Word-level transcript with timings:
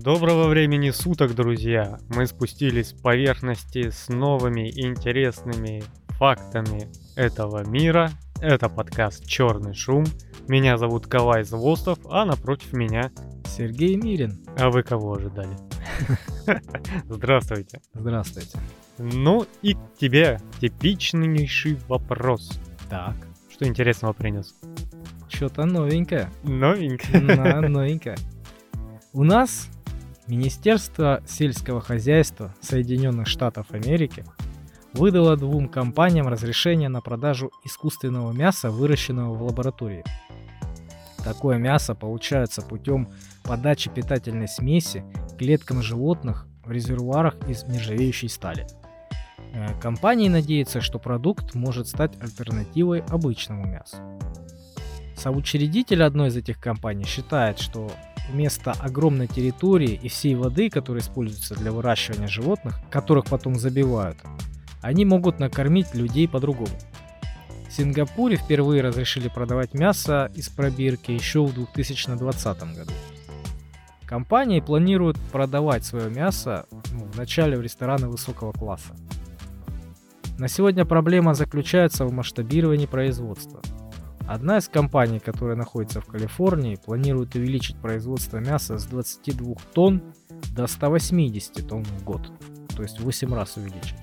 Доброго 0.00 0.46
времени 0.46 0.90
суток, 0.90 1.34
друзья! 1.34 1.98
Мы 2.10 2.28
спустились 2.28 2.90
с 2.90 2.92
поверхности 2.92 3.90
с 3.90 4.08
новыми 4.08 4.70
интересными 4.70 5.82
фактами 6.10 6.88
этого 7.16 7.68
мира. 7.68 8.12
Это 8.40 8.68
подкаст 8.68 9.26
«Черный 9.26 9.74
шум». 9.74 10.04
Меня 10.46 10.78
зовут 10.78 11.08
Калай 11.08 11.42
Звостов, 11.42 11.98
а 12.08 12.24
напротив 12.24 12.72
меня... 12.74 13.10
Сергей 13.44 13.96
Мирин. 13.96 14.38
А 14.56 14.70
вы 14.70 14.84
кого 14.84 15.14
ожидали? 15.14 15.56
Здравствуйте. 17.08 17.80
Здравствуйте. 17.92 18.56
Ну 18.98 19.46
и 19.62 19.74
к 19.74 19.80
тебе 19.98 20.40
типичнейший 20.60 21.76
вопрос. 21.88 22.60
Так. 22.88 23.16
Что 23.50 23.66
интересного 23.66 24.12
принес? 24.12 24.54
Что-то 25.28 25.64
новенькое. 25.64 26.30
Новенькое? 26.44 27.20
Да, 27.36 27.60
новенькое. 27.62 28.16
У 29.12 29.24
нас 29.24 29.68
Министерство 30.28 31.22
сельского 31.26 31.80
хозяйства 31.80 32.54
Соединенных 32.60 33.26
Штатов 33.26 33.70
Америки 33.70 34.26
выдало 34.92 35.38
двум 35.38 35.70
компаниям 35.70 36.28
разрешение 36.28 36.90
на 36.90 37.00
продажу 37.00 37.50
искусственного 37.64 38.32
мяса, 38.32 38.70
выращенного 38.70 39.32
в 39.32 39.42
лаборатории. 39.42 40.04
Такое 41.24 41.56
мясо 41.56 41.94
получается 41.94 42.60
путем 42.60 43.08
подачи 43.42 43.88
питательной 43.88 44.48
смеси 44.48 45.02
клеткам 45.38 45.82
животных 45.82 46.46
в 46.62 46.72
резервуарах 46.72 47.34
из 47.48 47.64
нержавеющей 47.64 48.28
стали. 48.28 48.66
Э, 49.54 49.80
компании 49.80 50.28
надеются, 50.28 50.82
что 50.82 50.98
продукт 50.98 51.54
может 51.54 51.88
стать 51.88 52.20
альтернативой 52.20 53.00
обычному 53.08 53.64
мясу. 53.64 53.96
Соучредитель 55.16 56.02
одной 56.02 56.28
из 56.28 56.36
этих 56.36 56.60
компаний 56.60 57.04
считает, 57.04 57.58
что 57.58 57.90
вместо 58.28 58.72
огромной 58.72 59.26
территории 59.26 59.98
и 60.02 60.08
всей 60.08 60.34
воды, 60.34 60.70
которая 60.70 61.02
используется 61.02 61.54
для 61.54 61.72
выращивания 61.72 62.28
животных, 62.28 62.78
которых 62.90 63.26
потом 63.26 63.54
забивают, 63.56 64.18
они 64.82 65.04
могут 65.04 65.38
накормить 65.40 65.94
людей 65.94 66.28
по-другому. 66.28 66.76
В 67.68 67.72
Сингапуре 67.72 68.36
впервые 68.36 68.82
разрешили 68.82 69.28
продавать 69.28 69.74
мясо 69.74 70.30
из 70.34 70.48
пробирки 70.48 71.10
еще 71.10 71.44
в 71.44 71.54
2020 71.54 72.58
году. 72.74 72.92
Компании 74.06 74.60
планируют 74.60 75.18
продавать 75.32 75.84
свое 75.84 76.08
мясо 76.08 76.66
ну, 76.92 77.04
вначале 77.12 77.58
в 77.58 77.60
рестораны 77.60 78.08
высокого 78.08 78.52
класса. 78.52 78.96
На 80.38 80.48
сегодня 80.48 80.86
проблема 80.86 81.34
заключается 81.34 82.06
в 82.06 82.12
масштабировании 82.12 82.86
производства. 82.86 83.60
Одна 84.28 84.58
из 84.58 84.68
компаний, 84.68 85.20
которая 85.20 85.56
находится 85.56 86.02
в 86.02 86.04
Калифорнии, 86.04 86.76
планирует 86.76 87.34
увеличить 87.34 87.76
производство 87.80 88.36
мяса 88.36 88.76
с 88.76 88.84
22 88.84 89.54
тонн 89.72 90.02
до 90.54 90.66
180 90.66 91.66
тонн 91.66 91.82
в 91.82 92.04
год. 92.04 92.30
То 92.76 92.82
есть 92.82 93.00
в 93.00 93.04
8 93.04 93.32
раз 93.32 93.56
увеличить. 93.56 93.96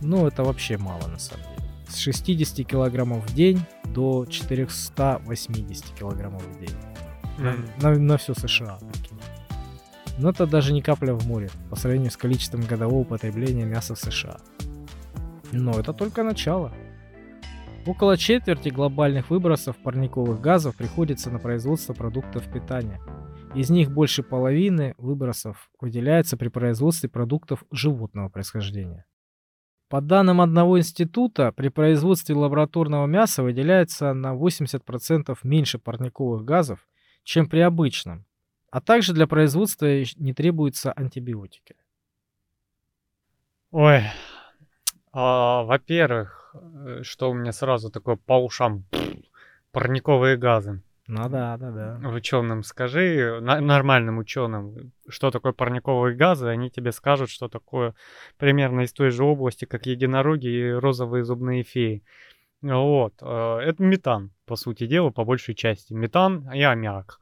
Ну, 0.00 0.26
это 0.26 0.42
вообще 0.42 0.78
мало 0.78 1.06
на 1.06 1.18
самом 1.18 1.44
деле. 1.44 1.68
С 1.86 1.96
60 1.96 2.66
килограммов 2.66 3.30
в 3.30 3.34
день 3.34 3.60
до 3.84 4.24
480 4.24 5.84
килограммов 5.98 6.42
в 6.42 6.58
день. 6.58 6.76
Mm. 7.36 7.82
На, 7.82 7.90
на 7.98 8.16
все 8.16 8.32
США. 8.32 8.78
Но 10.16 10.30
это 10.30 10.46
даже 10.46 10.72
не 10.72 10.80
капля 10.80 11.12
в 11.12 11.26
море 11.26 11.50
по 11.68 11.76
сравнению 11.76 12.10
с 12.10 12.16
количеством 12.16 12.62
годового 12.62 13.04
потребления 13.04 13.66
мяса 13.66 13.94
в 13.94 13.98
США. 13.98 14.38
Но 15.52 15.78
это 15.78 15.92
только 15.92 16.22
начало. 16.22 16.72
Около 17.86 18.18
четверти 18.18 18.68
глобальных 18.68 19.30
выбросов 19.30 19.76
парниковых 19.78 20.38
газов 20.38 20.76
приходится 20.76 21.30
на 21.30 21.38
производство 21.38 21.94
продуктов 21.94 22.46
питания. 22.52 23.00
Из 23.54 23.70
них 23.70 23.90
больше 23.90 24.22
половины 24.22 24.94
выбросов 24.98 25.70
выделяется 25.80 26.36
при 26.36 26.48
производстве 26.48 27.08
продуктов 27.08 27.64
животного 27.70 28.28
происхождения. 28.28 29.06
По 29.88 30.02
данным 30.02 30.42
одного 30.42 30.78
института, 30.78 31.52
при 31.52 31.68
производстве 31.68 32.34
лабораторного 32.36 33.06
мяса 33.06 33.42
выделяется 33.42 34.12
на 34.12 34.34
80% 34.34 35.38
меньше 35.42 35.78
парниковых 35.78 36.44
газов, 36.44 36.86
чем 37.24 37.48
при 37.48 37.60
обычном, 37.60 38.26
а 38.70 38.82
также 38.82 39.14
для 39.14 39.26
производства 39.26 39.86
не 40.16 40.34
требуются 40.34 40.92
антибиотики. 40.92 41.76
Ой, 43.72 44.02
а, 45.12 45.62
во-первых, 45.64 46.54
э, 46.54 47.02
что 47.02 47.30
у 47.30 47.34
меня 47.34 47.52
сразу 47.52 47.90
такое 47.90 48.16
по 48.16 48.42
ушам, 48.44 48.84
парниковые 49.72 50.36
газы. 50.36 50.82
Ну 51.06 51.28
да, 51.28 51.56
да, 51.56 51.70
да. 51.72 52.08
Ученым 52.08 52.62
скажи, 52.62 53.40
на, 53.40 53.60
нормальным 53.60 54.18
ученым, 54.18 54.92
что 55.08 55.32
такое 55.32 55.52
парниковые 55.52 56.14
газы, 56.14 56.46
они 56.46 56.70
тебе 56.70 56.92
скажут, 56.92 57.30
что 57.30 57.48
такое 57.48 57.94
примерно 58.38 58.82
из 58.82 58.92
той 58.92 59.10
же 59.10 59.24
области, 59.24 59.64
как 59.64 59.86
единороги 59.86 60.46
и 60.46 60.70
розовые 60.70 61.24
зубные 61.24 61.64
феи. 61.64 62.04
Вот. 62.62 63.14
Э, 63.22 63.58
это 63.58 63.82
метан, 63.82 64.30
по 64.46 64.54
сути 64.54 64.86
дела, 64.86 65.10
по 65.10 65.24
большей 65.24 65.56
части. 65.56 65.92
Метан 65.92 66.48
и 66.52 66.62
аммиак. 66.62 67.18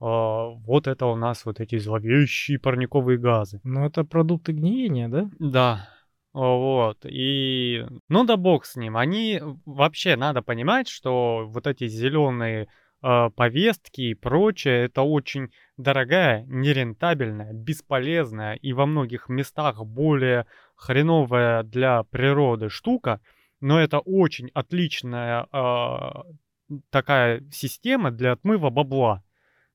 Э, 0.00 0.04
вот 0.04 0.86
это 0.86 1.06
у 1.06 1.16
нас 1.16 1.46
вот 1.46 1.60
эти 1.60 1.78
зловещие 1.78 2.58
парниковые 2.58 3.16
газы. 3.16 3.60
Ну, 3.64 3.86
это 3.86 4.04
продукты 4.04 4.52
гниения, 4.52 5.08
да? 5.08 5.30
Да. 5.38 5.88
Вот. 6.32 7.04
И, 7.04 7.84
ну 8.08 8.24
да 8.24 8.36
бог 8.36 8.64
с 8.64 8.76
ним. 8.76 8.96
Они, 8.96 9.40
вообще 9.66 10.16
надо 10.16 10.42
понимать, 10.42 10.88
что 10.88 11.44
вот 11.46 11.66
эти 11.66 11.88
зеленые 11.88 12.68
э, 13.02 13.30
повестки 13.36 14.00
и 14.00 14.14
прочее, 14.14 14.86
это 14.86 15.02
очень 15.02 15.52
дорогая, 15.76 16.44
нерентабельная, 16.46 17.52
бесполезная 17.52 18.54
и 18.54 18.72
во 18.72 18.86
многих 18.86 19.28
местах 19.28 19.84
более 19.84 20.46
хреновая 20.74 21.62
для 21.64 22.02
природы 22.04 22.70
штука, 22.70 23.20
но 23.60 23.78
это 23.78 23.98
очень 23.98 24.50
отличная 24.54 25.46
э, 25.52 26.78
такая 26.88 27.44
система 27.52 28.10
для 28.10 28.32
отмыва 28.32 28.70
бабла. 28.70 29.22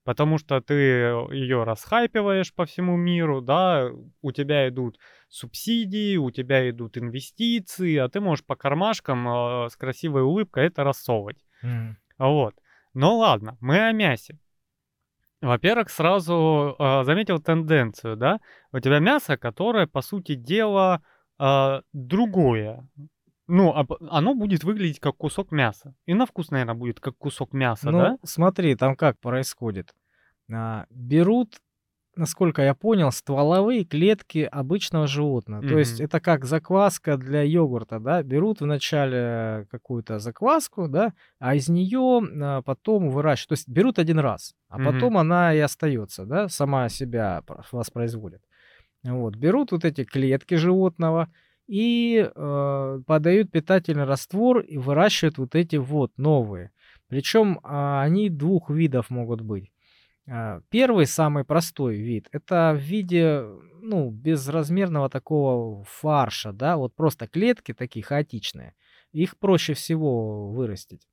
Потому 0.04 0.38
что 0.38 0.62
ты 0.62 0.74
ее 0.74 1.66
расхайпиваешь 1.66 2.54
по 2.54 2.66
всему 2.66 2.96
миру, 2.96 3.42
да, 3.42 3.90
у 4.22 4.32
тебя 4.32 4.70
идут 4.70 4.98
субсидии, 5.30 6.18
у 6.18 6.32
тебя 6.32 6.70
идут 6.70 6.98
инвестиции, 6.98 7.98
а 7.98 8.10
ты 8.10 8.20
можешь 8.20 8.46
по 8.46 8.56
кармашкам 8.56 9.28
э, 9.28 9.70
с 9.70 9.76
красивой 9.76 10.24
улыбкой 10.24 10.68
это 10.68 10.84
рассовывать. 10.84 11.44
Mm. 11.64 11.96
Вот. 12.18 12.56
Ну 12.94 13.18
ладно, 13.18 13.58
мы 13.60 13.80
о 13.88 13.92
мясе. 13.92 14.40
Во-первых, 15.42 15.90
сразу 15.90 16.76
э, 16.80 17.04
заметил 17.04 17.40
тенденцию, 17.40 18.16
да? 18.16 18.40
У 18.72 18.80
тебя 18.80 19.00
мясо, 19.00 19.38
которое, 19.38 19.86
по 19.86 20.02
сути 20.02 20.34
дела, 20.34 21.04
э, 21.40 21.82
другое. 21.94 22.88
Ну, 23.48 23.74
оно 24.10 24.34
будет 24.34 24.64
выглядеть 24.64 25.00
как 25.00 25.16
кусок 25.16 25.52
мяса. 25.52 25.96
И 26.06 26.14
на 26.14 26.26
вкус, 26.26 26.50
наверное, 26.50 26.76
будет 26.76 27.00
как 27.00 27.16
кусок 27.18 27.54
мяса, 27.54 27.92
ну, 27.92 27.98
да? 27.98 28.18
смотри, 28.24 28.76
там 28.76 28.96
как 28.96 29.20
происходит. 29.20 29.94
А, 30.52 30.86
берут 30.90 31.62
насколько 32.18 32.62
я 32.62 32.74
понял, 32.74 33.12
стволовые 33.12 33.84
клетки 33.84 34.48
обычного 34.52 35.08
животного. 35.08 35.62
Mm-hmm. 35.62 35.70
То 35.70 35.80
есть 35.80 36.02
это 36.02 36.20
как 36.20 36.46
закваска 36.46 37.18
для 37.18 37.42
йогурта, 37.44 38.00
да? 38.00 38.24
Берут 38.24 38.62
вначале 38.62 39.68
какую-то 39.72 40.20
закваску, 40.20 40.88
да, 40.88 41.14
а 41.40 41.56
из 41.56 41.70
нее 41.70 42.22
а, 42.42 42.62
потом 42.62 43.10
выращивают. 43.10 43.50
То 43.50 43.54
есть 43.54 43.70
берут 43.70 44.00
один 44.00 44.20
раз, 44.20 44.56
а 44.70 44.80
mm-hmm. 44.80 44.86
потом 44.86 45.18
она 45.18 45.54
и 45.54 45.60
остается, 45.60 46.26
да, 46.26 46.48
сама 46.50 46.90
себя 46.90 47.44
воспроизводит. 47.72 48.42
Вот, 49.04 49.36
берут 49.36 49.72
вот 49.72 49.86
эти 49.86 50.04
клетки 50.04 50.56
животного 50.56 51.30
и 51.68 52.30
э, 52.34 53.02
подают 53.06 53.52
питательный 53.52 54.06
раствор 54.06 54.60
и 54.60 54.78
выращивают 54.78 55.38
вот 55.38 55.56
эти 55.56 55.76
вот 55.76 56.12
новые. 56.18 56.72
Причем 57.08 57.60
э, 57.64 58.02
они 58.02 58.30
двух 58.30 58.70
видов 58.70 59.10
могут 59.10 59.42
быть. 59.42 59.72
А, 60.30 60.62
первый, 60.70 61.06
самый 61.06 61.46
простой 61.46 61.96
вид, 61.96 62.28
это 62.32 62.74
в 62.76 62.82
виде, 62.82 63.46
ну, 63.82 64.10
безразмерного 64.10 65.10
такого 65.10 65.84
фарша, 65.86 66.52
да, 66.52 66.76
вот 66.78 66.94
просто 66.96 67.28
клетки 67.28 67.74
такие 67.74 68.04
хаотичные. 68.04 68.76
Их 69.14 69.38
проще 69.38 69.74
всего 69.74 70.52
вырастить. 70.52 71.08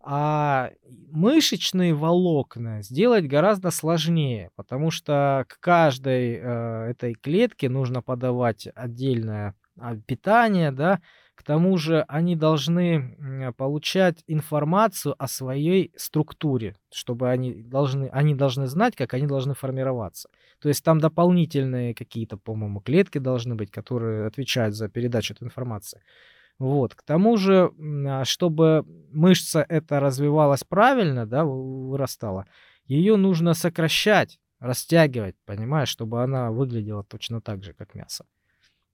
А 0.00 0.70
мышечные 1.10 1.94
волокна 1.94 2.82
сделать 2.82 3.26
гораздо 3.26 3.70
сложнее, 3.70 4.50
потому 4.54 4.90
что 4.92 5.44
к 5.48 5.58
каждой 5.58 6.34
э, 6.34 6.90
этой 6.90 7.14
клетке 7.14 7.68
нужно 7.68 8.02
подавать 8.02 8.68
отдельное 8.76 9.54
а, 9.78 9.96
питание, 9.96 10.70
да, 10.70 11.00
к 11.36 11.42
тому 11.42 11.76
же 11.76 12.04
они 12.08 12.34
должны 12.34 13.52
получать 13.56 14.24
информацию 14.26 15.14
о 15.18 15.28
своей 15.28 15.92
структуре, 15.96 16.74
чтобы 16.90 17.28
они 17.28 17.62
должны, 17.62 18.08
они 18.08 18.34
должны 18.34 18.66
знать, 18.66 18.96
как 18.96 19.14
они 19.14 19.26
должны 19.26 19.54
формироваться. 19.54 20.30
То 20.60 20.68
есть 20.68 20.82
там 20.82 20.98
дополнительные 20.98 21.94
какие-то, 21.94 22.38
по-моему, 22.38 22.80
клетки 22.80 23.18
должны 23.18 23.54
быть, 23.54 23.70
которые 23.70 24.26
отвечают 24.26 24.74
за 24.74 24.88
передачу 24.88 25.34
этой 25.34 25.44
информации. 25.44 26.00
Вот. 26.58 26.94
К 26.94 27.02
тому 27.02 27.36
же, 27.36 27.70
а, 28.08 28.24
чтобы 28.24 28.84
мышца 29.12 29.64
эта 29.68 30.00
развивалась 30.00 30.64
правильно, 30.64 31.26
да, 31.26 31.44
вырастала, 31.44 32.46
ее 32.86 33.16
нужно 33.16 33.52
сокращать 33.52 34.38
растягивать, 34.58 35.36
понимаешь, 35.44 35.90
чтобы 35.90 36.22
она 36.22 36.50
выглядела 36.50 37.04
точно 37.04 37.42
так 37.42 37.62
же, 37.62 37.74
как 37.74 37.94
мясо. 37.94 38.24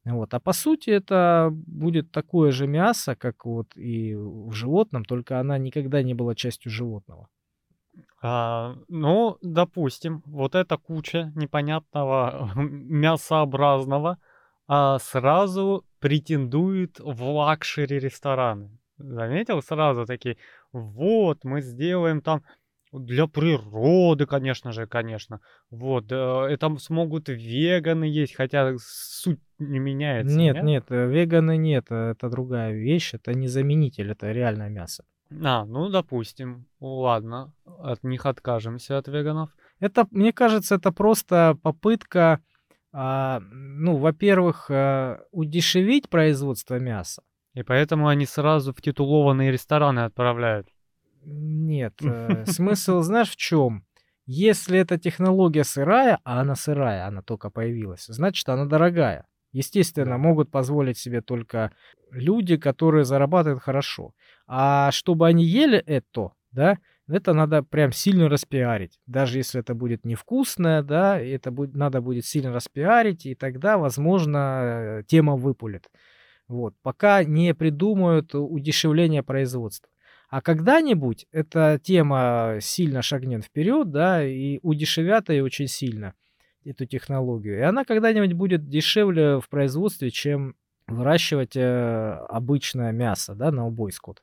Вот. 0.05 0.35
А 0.35 0.41
по 0.41 0.53
сути 0.53 0.91
это 0.91 1.51
будет 1.53 2.11
такое 2.11 2.51
же 2.51 2.67
мясо, 2.67 3.15
как 3.15 3.45
вот 3.45 3.77
и 3.77 4.15
в 4.15 4.53
животном, 4.53 5.05
только 5.05 5.39
она 5.39 5.59
никогда 5.59 6.03
не 6.03 6.15
была 6.15 6.35
частью 6.35 6.73
животного. 6.73 7.29
А, 8.21 8.77
ну, 8.89 9.39
допустим, 9.43 10.23
вот 10.27 10.55
эта 10.55 10.77
куча 10.77 11.33
непонятного 11.37 12.51
мясообразного 12.57 14.19
а, 14.67 14.99
сразу 14.99 15.85
претендует 16.01 16.99
в 17.01 17.23
luxury 17.23 17.99
рестораны. 17.99 18.79
Заметил 18.99 19.63
сразу 19.63 20.07
такие, 20.07 20.37
вот, 20.73 21.45
мы 21.45 21.61
сделаем 21.61 22.23
там 22.23 22.43
для 22.93 23.27
природы, 23.27 24.27
конечно 24.27 24.73
же, 24.73 24.87
конечно. 24.87 25.41
Вот, 25.71 26.13
э, 26.13 26.47
это 26.51 26.77
смогут 26.79 27.29
веганы 27.29 28.05
есть, 28.05 28.35
хотя 28.35 28.75
суть 28.79 29.41
не 29.59 29.79
меняется. 29.79 30.37
Нет, 30.37 30.57
нет, 30.57 30.65
нет, 30.65 30.85
э, 30.91 31.07
веганы 31.07 31.57
нет, 31.57 31.87
э, 31.91 32.11
это 32.11 32.29
другая 32.29 32.73
вещь, 32.73 33.15
это 33.15 33.33
не 33.35 33.49
заменитель, 33.49 34.11
это 34.11 34.31
реальное 34.31 34.69
мясо. 34.69 35.05
А, 35.43 35.65
ну, 35.65 35.89
допустим, 35.89 36.67
ладно, 36.81 37.55
от 37.79 38.05
них 38.05 38.27
откажемся, 38.27 38.99
от 38.99 39.09
веганов. 39.09 39.51
Это, 39.81 40.07
мне 40.11 40.33
кажется, 40.33 40.75
это 40.75 40.93
просто 40.93 41.57
попытка, 41.63 42.41
а, 42.93 43.41
ну, 43.41 43.97
во-первых, 43.97 44.67
а, 44.71 45.21
удешевить 45.31 46.09
производство 46.11 46.79
мяса. 46.79 47.23
И 47.55 47.63
поэтому 47.63 48.09
они 48.09 48.27
сразу 48.27 48.73
в 48.73 48.81
титулованные 48.81 49.51
рестораны 49.51 50.01
отправляют. 50.01 50.69
Нет, 51.25 51.95
э, 52.03 52.45
смысл 52.47 53.01
знаешь 53.03 53.31
в 53.31 53.37
чем? 53.37 53.85
Если 54.27 54.79
эта 54.79 54.99
технология 54.99 55.65
сырая, 55.65 56.21
а 56.25 56.41
она 56.41 56.55
сырая, 56.55 57.07
она 57.07 57.23
только 57.23 57.51
появилась, 57.51 58.07
значит 58.07 58.49
она 58.49 58.67
дорогая. 58.67 59.27
Естественно, 59.53 60.17
могут 60.17 60.51
позволить 60.51 60.97
себе 60.97 61.21
только 61.21 61.73
люди, 62.11 62.57
которые 62.57 63.05
зарабатывают 63.05 63.63
хорошо. 63.63 64.15
А 64.47 64.91
чтобы 64.93 65.27
они 65.27 65.45
ели 65.45 65.79
это, 65.79 66.31
да, 66.53 66.79
это 67.07 67.35
надо 67.35 67.63
прям 67.63 67.93
сильно 67.93 68.29
распиарить. 68.29 68.99
Даже 69.07 69.39
если 69.39 69.61
это 69.61 69.75
будет 69.75 70.07
невкусное, 70.07 70.83
да, 70.83 71.21
это 71.21 71.51
будет, 71.51 71.75
надо 71.75 72.01
будет 72.01 72.25
сильно 72.25 72.53
распиарить, 72.53 73.27
и 73.27 73.35
тогда, 73.35 73.77
возможно, 73.77 75.05
тема 75.07 75.37
выпулит. 75.37 75.91
Вот. 76.49 76.75
Пока 76.83 77.25
не 77.25 77.55
придумают 77.55 78.35
удешевление 78.35 79.23
производства. 79.23 79.92
А 80.33 80.41
когда-нибудь 80.41 81.27
эта 81.31 81.79
тема 81.79 82.57
сильно 82.63 83.03
шагнет 83.03 83.45
вперед, 83.45 83.91
да, 83.91 84.25
и 84.27 84.61
удешевят 84.63 85.29
ее 85.29 85.45
очень 85.45 85.69
сильно, 85.69 86.15
эту 86.65 86.87
технологию. 86.87 87.59
И 87.59 87.61
она 87.61 87.85
когда-нибудь 87.85 88.33
будет 88.33 88.67
дешевле 88.67 89.41
в 89.41 89.51
производстве, 89.51 90.11
чем 90.11 90.57
выращивать 90.87 91.55
э, 91.55 92.17
обычное 92.31 92.93
мясо, 92.93 93.35
да, 93.35 93.53
на 93.53 93.67
убой 93.67 93.93
скот. 93.93 94.23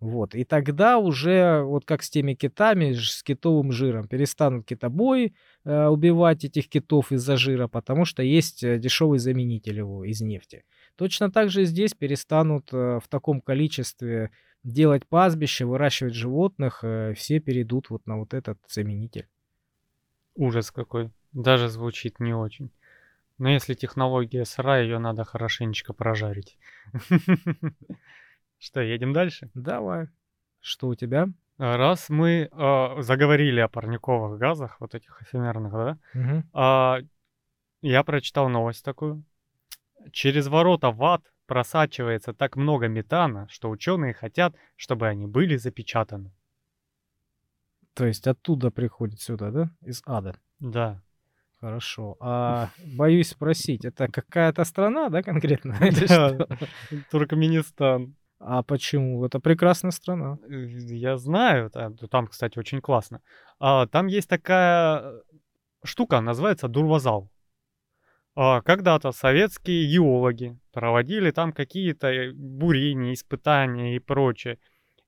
Вот. 0.00 0.34
И 0.34 0.44
тогда 0.44 0.96
уже, 0.96 1.60
вот 1.62 1.84
как 1.84 2.02
с 2.02 2.08
теми 2.08 2.32
китами, 2.32 2.94
с 2.94 3.22
китовым 3.22 3.70
жиром, 3.70 4.08
перестанут 4.08 4.64
китобои 4.64 5.34
э, 5.66 5.86
убивать 5.88 6.42
этих 6.42 6.70
китов 6.70 7.12
из-за 7.12 7.36
жира, 7.36 7.68
потому 7.68 8.06
что 8.06 8.22
есть 8.22 8.64
э, 8.64 8.78
дешевый 8.78 9.18
заменитель 9.18 9.76
его 9.76 10.06
из 10.06 10.22
нефти. 10.22 10.64
Точно 10.96 11.30
так 11.30 11.50
же 11.50 11.66
здесь 11.66 11.92
перестанут 11.92 12.72
э, 12.72 12.98
в 13.04 13.08
таком 13.08 13.42
количестве 13.42 14.30
делать 14.62 15.06
пастбище, 15.06 15.64
выращивать 15.64 16.14
животных, 16.14 16.80
э, 16.82 17.14
все 17.14 17.40
перейдут 17.40 17.90
вот 17.90 18.06
на 18.06 18.18
вот 18.18 18.34
этот 18.34 18.58
заменитель. 18.68 19.28
Ужас 20.34 20.70
какой. 20.70 21.10
Даже 21.32 21.68
звучит 21.68 22.20
не 22.20 22.34
очень. 22.34 22.70
Но 23.38 23.48
если 23.48 23.74
технология 23.74 24.44
сырая, 24.44 24.82
ее 24.84 24.98
надо 24.98 25.24
хорошенечко 25.24 25.92
прожарить. 25.92 26.58
Что, 28.58 28.80
едем 28.80 29.12
дальше? 29.12 29.50
Давай. 29.54 30.08
Что 30.60 30.88
у 30.88 30.94
тебя? 30.94 31.28
Раз 31.56 32.08
мы 32.10 32.48
э, 32.50 33.02
заговорили 33.02 33.60
о 33.60 33.68
парниковых 33.68 34.38
газах, 34.38 34.76
вот 34.80 34.94
этих 34.94 35.20
эфемерных, 35.22 35.72
да, 35.72 35.98
Угу. 36.14 36.42
э, 36.54 37.06
я 37.82 38.02
прочитал 38.02 38.48
новость 38.48 38.84
такую. 38.84 39.22
Через 40.12 40.48
ворота 40.48 40.90
в 40.90 41.02
ад 41.04 41.22
просачивается 41.50 42.32
так 42.32 42.56
много 42.56 42.86
метана, 42.88 43.46
что 43.50 43.70
ученые 43.70 44.14
хотят, 44.14 44.54
чтобы 44.76 45.08
они 45.08 45.26
были 45.26 45.56
запечатаны. 45.56 46.30
То 47.94 48.06
есть 48.06 48.28
оттуда 48.28 48.70
приходит 48.70 49.20
сюда, 49.20 49.50
да? 49.50 49.70
Из 49.88 50.02
ада. 50.06 50.34
Да. 50.60 51.02
Хорошо. 51.60 52.16
А 52.20 52.68
боюсь 52.96 53.30
спросить, 53.30 53.84
это 53.84 54.06
какая-то 54.06 54.64
страна, 54.64 55.08
да, 55.08 55.22
конкретно? 55.22 55.76
Да. 56.08 56.46
Туркменистан. 57.10 58.14
А 58.38 58.62
почему? 58.62 59.26
Это 59.26 59.40
прекрасная 59.40 59.90
страна. 59.92 60.38
Э, 60.48 60.66
Я 60.98 61.16
знаю, 61.16 61.68
та- 61.70 61.90
там, 62.10 62.26
кстати, 62.28 62.58
очень 62.60 62.80
классно. 62.80 63.20
А, 63.58 63.86
Там 63.86 64.06
есть 64.06 64.28
такая 64.28 65.12
штука, 65.84 66.20
называется 66.20 66.68
дурвазал. 66.68 67.28
А, 68.42 68.62
Когда-то 68.62 69.12
советские 69.12 69.86
геологи 69.86 70.58
проводили 70.72 71.30
там 71.30 71.52
какие-то 71.52 72.06
э, 72.06 72.32
бурения, 72.32 73.12
испытания 73.12 73.96
и 73.96 73.98
прочее. 73.98 74.56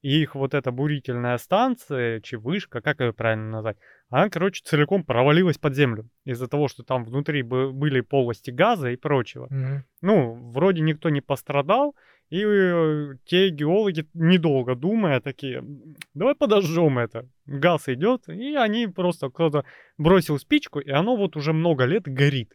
И 0.02 0.20
их 0.20 0.34
вот 0.34 0.52
эта 0.52 0.70
бурительная 0.70 1.38
станция, 1.38 2.20
чи 2.20 2.36
вышка, 2.36 2.82
как 2.82 3.00
ее 3.00 3.14
правильно 3.14 3.50
назвать, 3.50 3.78
она, 4.10 4.28
короче, 4.28 4.60
целиком 4.62 5.02
провалилась 5.02 5.56
под 5.56 5.74
землю. 5.74 6.10
Из-за 6.26 6.46
того, 6.46 6.68
что 6.68 6.82
там 6.82 7.04
внутри 7.04 7.42
бы- 7.42 7.72
были 7.72 8.02
полости 8.02 8.50
газа 8.50 8.90
и 8.90 8.96
прочего. 8.96 9.46
Мгм. 9.48 9.84
Ну, 10.02 10.50
вроде 10.52 10.82
никто 10.82 11.08
не 11.08 11.22
пострадал, 11.22 11.94
и 12.28 12.44
э, 12.44 13.14
те 13.24 13.48
геологи, 13.48 14.04
недолго 14.12 14.74
думая, 14.74 15.20
такие, 15.20 15.60
«М, 15.60 15.96
давай 16.12 16.34
подожжем 16.34 16.98
это. 16.98 17.26
Газ 17.46 17.88
идет, 17.88 18.28
и 18.28 18.56
они 18.56 18.88
просто, 18.88 19.30
кто-то 19.30 19.64
бросил 19.96 20.38
спичку, 20.38 20.80
и 20.80 20.90
оно 20.90 21.16
вот 21.16 21.36
уже 21.36 21.54
много 21.54 21.86
лет 21.86 22.02
горит. 22.02 22.52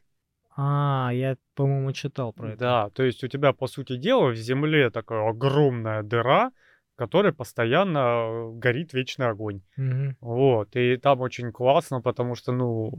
А, 0.60 1.12
я, 1.14 1.38
по-моему, 1.54 1.92
читал 1.92 2.34
про 2.34 2.50
это. 2.50 2.60
Да, 2.60 2.90
то 2.90 3.04
есть 3.04 3.24
у 3.24 3.28
тебя, 3.28 3.54
по 3.54 3.68
сути 3.68 3.96
дела, 3.96 4.30
в 4.30 4.36
земле 4.36 4.90
такая 4.90 5.30
огромная 5.30 6.02
дыра, 6.02 6.52
в 6.96 6.98
которой 6.98 7.32
постоянно 7.32 8.00
э, 8.00 8.52
горит 8.54 8.92
вечный 8.92 9.28
огонь. 9.28 9.62
Мгм. 9.78 10.18
Вот, 10.20 10.76
и 10.76 10.98
там 10.98 11.22
очень 11.22 11.52
классно, 11.52 12.02
потому 12.02 12.34
что, 12.34 12.52
ну, 12.54 12.92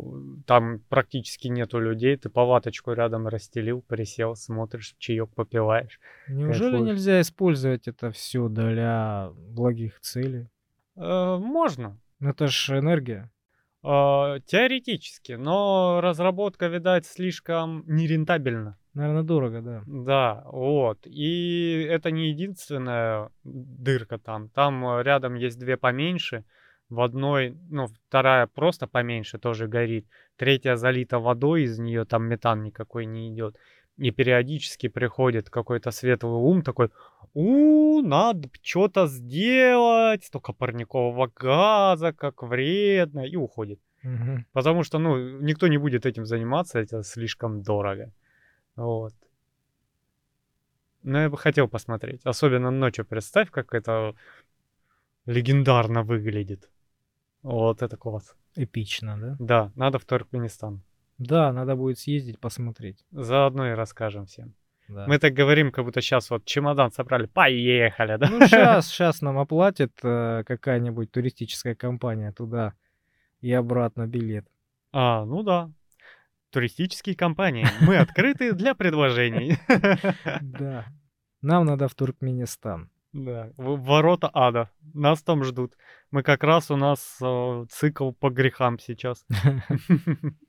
там 0.47 0.79
практически 0.88 1.49
нету 1.49 1.81
людей, 1.81 2.17
ты 2.17 2.29
палаточку 2.29 2.93
рядом 2.93 3.27
расстелил, 3.27 3.83
присел, 3.83 4.37
смотришь, 4.37 4.95
чаек 4.99 5.35
попиваешь. 5.35 5.99
Неужели 6.29 6.71
Кайфуешь. 6.71 6.91
нельзя 6.91 7.21
использовать 7.21 7.88
это 7.88 8.12
все 8.12 8.49
для 8.49 9.33
благих 9.35 9.99
целей? 9.99 10.47
Э, 10.95 11.38
можно, 11.38 11.99
Это 12.21 12.47
ж 12.47 12.79
энергия. 12.79 13.33
Э, 13.90 14.40
теоретически, 14.45 15.33
но 15.33 16.00
разработка, 16.02 16.66
видать, 16.66 17.07
слишком 17.07 17.85
нерентабельна. 17.87 18.76
Наверное, 18.92 19.23
дорого, 19.23 19.62
да. 19.62 19.83
Да, 19.87 20.42
вот. 20.45 20.99
И 21.07 21.87
это 21.88 22.11
не 22.11 22.28
единственная 22.28 23.30
дырка 23.45 24.18
там. 24.18 24.50
Там 24.50 24.87
э, 24.87 25.02
рядом 25.02 25.37
есть 25.37 25.59
две 25.59 25.78
поменьше. 25.78 26.45
В 26.90 27.00
одной, 27.00 27.57
ну, 27.71 27.87
вторая 28.09 28.47
просто 28.47 28.87
поменьше 28.87 29.38
тоже 29.38 29.68
горит. 29.68 30.07
Третья 30.37 30.76
залита 30.76 31.18
водой, 31.18 31.62
из 31.62 31.78
нее 31.78 32.04
там 32.04 32.25
метан 32.28 32.62
никакой 32.64 33.07
не 33.07 33.33
идет. 33.33 33.57
И 33.99 34.12
периодически 34.12 34.88
приходит 34.88 35.50
какой-то 35.50 35.90
светлый 35.90 36.40
ум 36.40 36.62
такой, 36.62 36.90
у, 37.35 38.00
надо 38.02 38.49
что-то 38.62 39.07
сделать, 39.07 40.25
столько 40.25 40.52
парникового 40.52 41.31
газа, 41.35 42.12
как 42.12 42.43
вредно, 42.43 43.26
и 43.26 43.37
уходит. 43.37 43.81
Мгм. 44.02 44.47
Потому 44.52 44.85
что, 44.85 44.99
ну, 44.99 45.40
никто 45.40 45.69
не 45.69 45.78
будет 45.78 46.07
этим 46.07 46.26
заниматься, 46.26 46.78
это 46.78 47.02
слишком 47.02 47.62
дорого. 47.62 48.12
Вот. 48.76 49.14
Но 51.02 51.21
я 51.21 51.28
бы 51.28 51.37
хотел 51.37 51.69
посмотреть. 51.69 52.21
Особенно 52.25 52.71
ночью 52.71 53.05
представь, 53.05 53.50
как 53.50 53.75
это 53.75 54.14
легендарно 55.26 56.02
выглядит. 56.02 56.71
Вот 57.43 57.83
это 57.83 57.97
класс. 57.97 58.37
Эпично, 58.57 59.19
да? 59.19 59.37
Да, 59.38 59.73
надо 59.76 59.99
в 59.99 60.05
Туркменистан. 60.05 60.83
Да, 61.19 61.53
надо 61.53 61.75
будет 61.75 61.99
съездить, 61.99 62.39
посмотреть. 62.39 63.05
Заодно 63.11 63.69
и 63.69 63.73
расскажем 63.73 64.27
всем. 64.27 64.55
Да. 64.89 65.05
Мы 65.07 65.19
так 65.19 65.35
говорим, 65.35 65.71
как 65.71 65.85
будто 65.85 66.01
сейчас 66.01 66.31
вот 66.31 66.45
чемодан 66.47 66.91
собрали, 66.91 67.27
поехали, 67.27 68.17
да? 68.17 68.29
Ну, 68.31 68.47
сейчас, 68.47 68.89
сейчас 68.89 69.21
нам 69.21 69.39
оплатит 69.39 69.93
э, 70.03 70.45
какая-нибудь 70.47 71.11
туристическая 71.11 71.75
компания 71.75 72.33
туда 72.33 72.73
и 73.41 73.53
обратно 73.53 74.07
билет. 74.07 74.47
А, 74.93 75.25
ну 75.27 75.43
да. 75.43 75.71
Туристические 76.51 77.15
компании. 77.15 77.67
Мы 77.83 77.97
открыты 77.99 78.53
для 78.53 78.75
предложений. 78.75 79.59
Да. 80.41 80.87
Нам 81.43 81.67
надо 81.67 81.87
в 81.89 81.95
Туркменистан. 81.95 82.91
Да, 83.13 83.51
ворота 83.57 84.31
ада. 84.33 84.71
Нас 84.95 85.23
там 85.23 85.45
ждут. 85.45 85.75
Мы 86.11 86.23
как 86.23 86.43
раз 86.43 86.71
у 86.71 86.77
нас 86.77 87.19
э, 87.23 87.65
цикл 87.71 88.13
по 88.13 88.31
грехам 88.31 88.79
сейчас. 88.79 89.25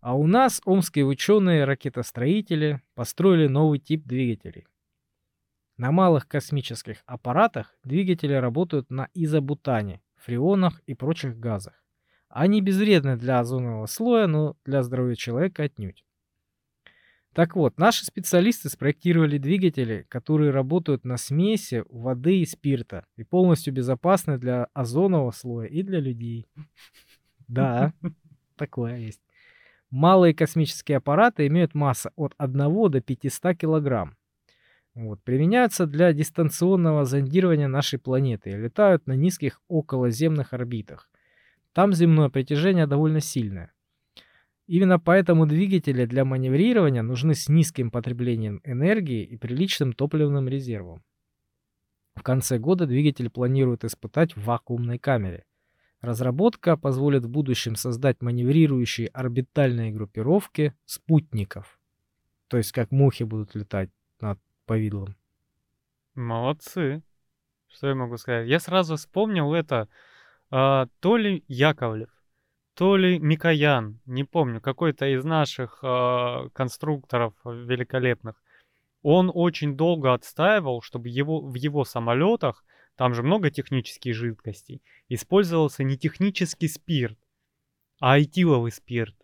А 0.00 0.16
у 0.16 0.26
нас 0.26 0.62
омские 0.64 1.04
ученые-ракетостроители 1.04 2.80
построили 2.94 3.48
новый 3.48 3.78
тип 3.78 4.06
двигателей. 4.06 4.66
На 5.76 5.92
малых 5.92 6.26
космических 6.26 7.02
аппаратах 7.06 7.74
двигатели 7.84 8.32
работают 8.32 8.90
на 8.90 9.08
изобутане, 9.12 10.00
фреонах 10.16 10.80
и 10.86 10.94
прочих 10.94 11.38
газах. 11.38 11.74
Они 12.28 12.62
безвредны 12.62 13.16
для 13.16 13.40
озонового 13.40 13.86
слоя, 13.86 14.26
но 14.26 14.56
для 14.64 14.82
здоровья 14.82 15.16
человека 15.16 15.64
отнюдь. 15.64 16.04
Так 17.34 17.54
вот, 17.54 17.78
наши 17.78 18.04
специалисты 18.04 18.70
спроектировали 18.70 19.38
двигатели, 19.38 20.06
которые 20.08 20.50
работают 20.50 21.04
на 21.04 21.16
смеси 21.16 21.84
воды 21.88 22.40
и 22.40 22.46
спирта 22.46 23.06
и 23.16 23.22
полностью 23.22 23.72
безопасны 23.72 24.38
для 24.38 24.64
озонового 24.72 25.30
слоя 25.30 25.68
и 25.68 25.82
для 25.82 26.00
людей. 26.00 26.48
Да, 27.48 27.92
такое 28.54 28.98
есть. 28.98 29.20
Малые 29.90 30.34
космические 30.34 30.98
аппараты 30.98 31.46
имеют 31.48 31.74
массу 31.74 32.10
от 32.14 32.34
1 32.38 32.90
до 32.90 33.00
500 33.00 33.56
килограмм. 33.56 34.16
Вот, 34.94 35.22
применяются 35.22 35.86
для 35.86 36.12
дистанционного 36.12 37.04
зондирования 37.04 37.68
нашей 37.68 37.98
планеты 37.98 38.50
и 38.50 38.56
летают 38.56 39.06
на 39.06 39.12
низких 39.12 39.60
околоземных 39.68 40.52
орбитах. 40.52 41.08
Там 41.72 41.92
земное 41.92 42.28
притяжение 42.28 42.86
довольно 42.86 43.20
сильное. 43.20 43.72
Именно 44.66 45.00
поэтому 45.00 45.46
двигатели 45.46 46.04
для 46.04 46.24
маневрирования 46.24 47.02
нужны 47.02 47.34
с 47.34 47.48
низким 47.48 47.90
потреблением 47.90 48.60
энергии 48.62 49.24
и 49.24 49.36
приличным 49.36 49.92
топливным 49.92 50.48
резервом. 50.48 51.02
В 52.14 52.22
конце 52.22 52.58
года 52.58 52.86
двигатель 52.86 53.30
планируют 53.30 53.84
испытать 53.84 54.36
в 54.36 54.44
вакуумной 54.44 54.98
камере. 54.98 55.44
Разработка 56.00 56.76
позволит 56.76 57.24
в 57.24 57.28
будущем 57.28 57.76
создать 57.76 58.22
маневрирующие 58.22 59.08
орбитальные 59.08 59.92
группировки 59.92 60.74
спутников. 60.86 61.78
То 62.48 62.56
есть 62.56 62.72
как 62.72 62.90
мухи 62.90 63.24
будут 63.24 63.54
летать 63.54 63.90
над 64.20 64.40
повидлом. 64.66 65.14
Молодцы. 66.14 67.02
Что 67.68 67.88
я 67.88 67.94
могу 67.94 68.16
сказать? 68.16 68.48
Я 68.48 68.60
сразу 68.60 68.96
вспомнил 68.96 69.54
это. 69.54 69.88
а, 70.50 70.86
то 71.00 71.16
ли 71.16 71.44
Яковлев, 71.46 72.10
то 72.74 72.96
ли 72.96 73.18
Микоян, 73.18 74.00
не 74.06 74.24
помню, 74.24 74.60
какой-то 74.60 75.06
из 75.06 75.24
наших 75.24 75.78
а, 75.82 76.48
конструкторов 76.52 77.34
великолепных. 77.44 78.42
Он 79.02 79.30
очень 79.32 79.76
долго 79.76 80.12
отстаивал, 80.12 80.82
чтобы 80.82 81.08
его, 81.08 81.40
в 81.40 81.54
его 81.54 81.84
самолетах, 81.84 82.64
там 82.96 83.14
же 83.14 83.22
много 83.22 83.50
технических 83.50 84.14
жидкостей, 84.14 84.82
использовался 85.08 85.84
не 85.84 85.96
технический 85.96 86.68
спирт, 86.68 87.18
а 88.00 88.14
айтиловый 88.14 88.72
спирт. 88.72 89.16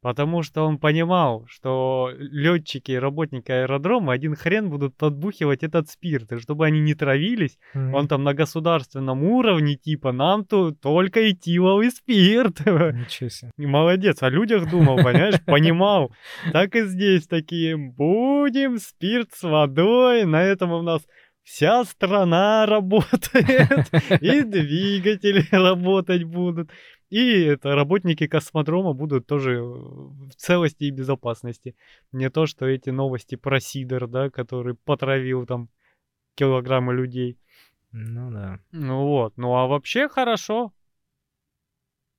Потому 0.00 0.44
что 0.44 0.62
он 0.62 0.78
понимал, 0.78 1.44
что 1.48 2.10
летчики 2.16 2.92
и 2.92 2.98
работники 2.98 3.50
аэродрома 3.50 4.12
один 4.12 4.36
хрен 4.36 4.70
будут 4.70 4.96
подбухивать 4.96 5.64
этот 5.64 5.90
спирт. 5.90 6.30
И 6.30 6.38
чтобы 6.38 6.66
они 6.66 6.78
не 6.78 6.94
травились, 6.94 7.58
он 7.74 8.06
там 8.06 8.22
на 8.22 8.32
государственном 8.32 9.24
уровне, 9.24 9.74
типа, 9.74 10.12
нам 10.12 10.44
тут 10.44 10.80
только 10.80 11.30
этиловый 11.30 11.90
спирт. 11.90 12.60
Ничего 12.66 13.28
себе. 13.28 13.50
Молодец, 13.56 14.22
о 14.22 14.28
людях 14.28 14.70
думал, 14.70 14.98
понимаешь, 14.98 15.42
понимал. 15.44 16.12
Так 16.52 16.76
и 16.76 16.82
здесь 16.82 17.26
такие, 17.26 17.76
будем 17.76 18.78
спирт 18.78 19.30
с 19.34 19.42
водой, 19.42 20.24
на 20.26 20.44
этом 20.44 20.70
у 20.70 20.82
нас 20.82 21.02
вся 21.48 21.84
страна 21.84 22.66
работает, 22.66 23.88
и 24.22 24.42
двигатели 24.42 25.44
работать 25.50 26.24
будут. 26.24 26.70
И 27.08 27.40
это 27.40 27.74
работники 27.74 28.26
космодрома 28.26 28.92
будут 28.92 29.26
тоже 29.26 29.62
в 29.62 30.34
целости 30.36 30.84
и 30.84 30.90
безопасности. 30.90 31.74
Не 32.12 32.28
то, 32.28 32.46
что 32.46 32.66
эти 32.66 32.90
новости 32.90 33.34
про 33.36 33.60
Сидор, 33.60 34.06
да, 34.08 34.28
который 34.28 34.74
потравил 34.74 35.46
там 35.46 35.70
килограммы 36.34 36.92
людей. 36.94 37.38
Ну 37.92 38.30
да. 38.30 38.60
Ну 38.70 39.06
вот, 39.06 39.38
ну 39.38 39.54
а 39.56 39.66
вообще 39.66 40.08
хорошо. 40.08 40.74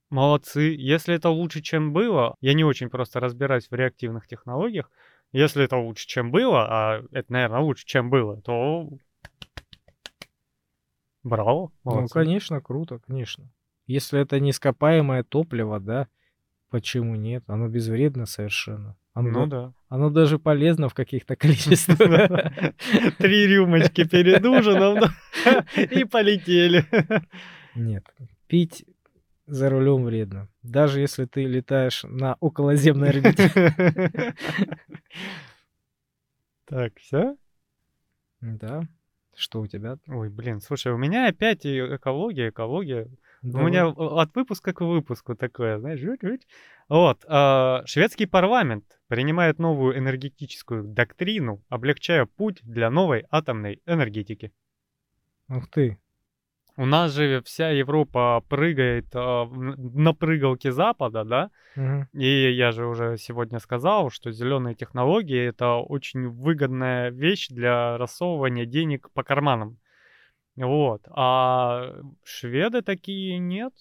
Молодцы. 0.09 0.75
Если 0.75 1.13
это 1.13 1.29
лучше, 1.29 1.61
чем 1.61 1.93
было, 1.93 2.35
я 2.41 2.55
не 2.55 2.63
очень 2.63 2.89
просто 2.89 3.19
разбираюсь 3.19 3.69
в 3.69 3.75
реактивных 3.75 4.27
технологиях. 4.27 4.89
Если 5.31 5.63
это 5.63 5.77
лучше, 5.77 6.07
чем 6.07 6.31
было, 6.31 6.65
а 6.67 7.03
это, 7.11 7.31
наверное, 7.31 7.59
лучше, 7.59 7.85
чем 7.85 8.09
было, 8.09 8.41
то 8.41 8.89
браво, 11.23 11.71
Ну, 11.83 11.91
молодцы. 11.95 12.13
конечно, 12.13 12.61
круто, 12.61 12.99
конечно. 12.99 13.49
Если 13.87 14.19
это 14.19 14.39
не 14.39 14.51
ископаемое 14.51 15.23
топливо, 15.23 15.79
да, 15.79 16.07
почему 16.69 17.15
нет? 17.15 17.43
Оно 17.47 17.67
безвредно 17.67 18.25
совершенно. 18.25 18.95
Оно, 19.13 19.29
Ну 19.31 19.47
да. 19.47 19.73
оно 19.89 20.09
даже 20.11 20.37
полезно 20.39 20.87
в 20.89 20.93
каких-то 20.93 21.35
количествах. 21.37 21.97
Три 23.17 23.47
рюмочки 23.47 24.07
перед 24.07 24.45
ужином 24.45 24.99
и 25.75 26.03
полетели. 26.05 26.85
Нет, 27.75 28.05
пить 28.47 28.85
за 29.47 29.69
рулем 29.69 30.03
вредно. 30.03 30.47
Даже 30.61 30.99
если 31.01 31.25
ты 31.25 31.45
летаешь 31.45 32.03
на 32.03 32.35
околоземной 32.39 33.09
орбите. 33.09 34.35
Так, 36.65 36.93
все? 36.99 37.35
Да. 38.41 38.83
Что 39.39 39.61
у 39.61 39.67
тебя? 39.67 39.97
Ой, 40.09 40.29
блин, 40.29 40.59
слушай, 40.59 40.91
у 40.91 40.97
меня 40.97 41.29
опять 41.29 41.65
экология, 41.65 42.49
экология. 42.49 43.07
У 43.41 43.47
Давай. 43.47 43.67
меня 43.67 43.87
от 43.87 44.35
выпуска 44.35 44.73
к 44.73 44.81
выпуску 44.81 45.33
такое, 45.33 45.79
знаешь, 45.79 46.01
жуть-жуть. 46.01 46.45
Вот, 46.89 47.23
а, 47.25 47.83
шведский 47.85 48.25
парламент 48.25 48.99
принимает 49.07 49.57
новую 49.57 49.97
энергетическую 49.97 50.83
доктрину, 50.83 51.63
облегчая 51.69 52.25
путь 52.25 52.59
для 52.63 52.89
новой 52.89 53.25
атомной 53.31 53.81
энергетики. 53.85 54.51
Ух 55.47 55.69
ты. 55.69 55.97
У 56.79 56.85
нас 56.85 57.11
же 57.11 57.41
вся 57.43 57.71
Европа 57.71 58.41
прыгает 58.47 59.13
в- 59.13 59.49
на 59.99 60.13
прыгалке 60.13 60.71
Запада, 60.71 61.25
да? 61.25 61.51
Мгм. 61.75 62.07
И 62.13 62.53
я 62.53 62.71
же 62.71 62.85
уже 62.85 63.17
сегодня 63.17 63.59
сказал, 63.59 64.09
что 64.09 64.31
зеленые 64.31 64.75
технологии 64.75 65.49
это 65.49 65.75
очень 65.75 66.29
выгодная 66.29 67.09
вещь 67.09 67.49
для 67.49 67.97
рассовывания 67.97 68.65
денег 68.65 69.09
по 69.13 69.23
карманам. 69.23 69.77
Вот. 70.55 71.01
А 71.09 71.95
шведы 72.23 72.81
такие 72.81 73.39
нет. 73.39 73.73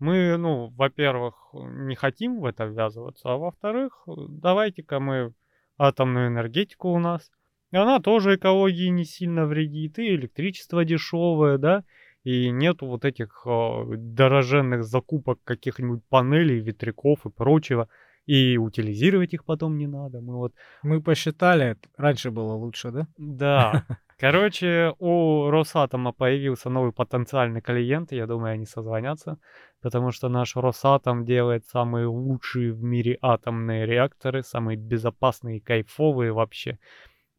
Мы, 0.00 0.36
ну, 0.36 0.72
во-первых, 0.76 1.34
не 1.52 1.94
хотим 1.94 2.40
в 2.40 2.44
это 2.44 2.64
ввязываться, 2.64 3.34
а 3.34 3.36
во-вторых, 3.36 4.02
давайте-ка 4.06 4.98
мы 4.98 5.32
атомную 5.78 6.26
энергетику 6.26 6.88
у 6.88 6.98
нас. 6.98 7.30
И 7.70 7.76
она 7.76 8.00
тоже 8.00 8.34
экологии 8.34 8.88
не 8.88 9.04
сильно 9.04 9.46
вредит, 9.46 10.00
и 10.00 10.14
электричество 10.16 10.84
дешевое, 10.84 11.58
да, 11.58 11.84
и 12.26 12.50
нету 12.50 12.86
вот 12.86 13.04
этих 13.04 13.46
э, 13.46 13.84
дороженных 13.96 14.82
закупок 14.82 15.38
каких-нибудь 15.44 16.02
панелей, 16.08 16.58
ветряков 16.58 17.24
и 17.24 17.30
прочего. 17.30 17.88
И 18.24 18.58
утилизировать 18.58 19.32
их 19.32 19.44
потом 19.44 19.78
не 19.78 19.86
надо. 19.86 20.20
Мы 20.20 20.34
вот 20.34 20.52
Мы 20.82 21.00
посчитали, 21.00 21.76
раньше 21.96 22.32
было 22.32 22.54
лучше, 22.54 22.90
да? 22.90 23.06
да. 23.16 23.84
Короче, 24.18 24.92
у 24.98 25.50
Росатома 25.50 26.12
появился 26.12 26.68
новый 26.68 26.90
потенциальный 26.90 27.60
клиент, 27.60 28.10
я 28.10 28.26
думаю, 28.26 28.54
они 28.54 28.66
созвонятся, 28.66 29.38
потому 29.80 30.10
что 30.10 30.28
наш 30.28 30.56
Росатом 30.56 31.24
делает 31.24 31.66
самые 31.66 32.06
лучшие 32.06 32.72
в 32.72 32.82
мире 32.82 33.18
атомные 33.22 33.86
реакторы, 33.86 34.42
самые 34.42 34.76
безопасные 34.76 35.58
и 35.58 35.60
кайфовые 35.60 36.32
вообще. 36.32 36.80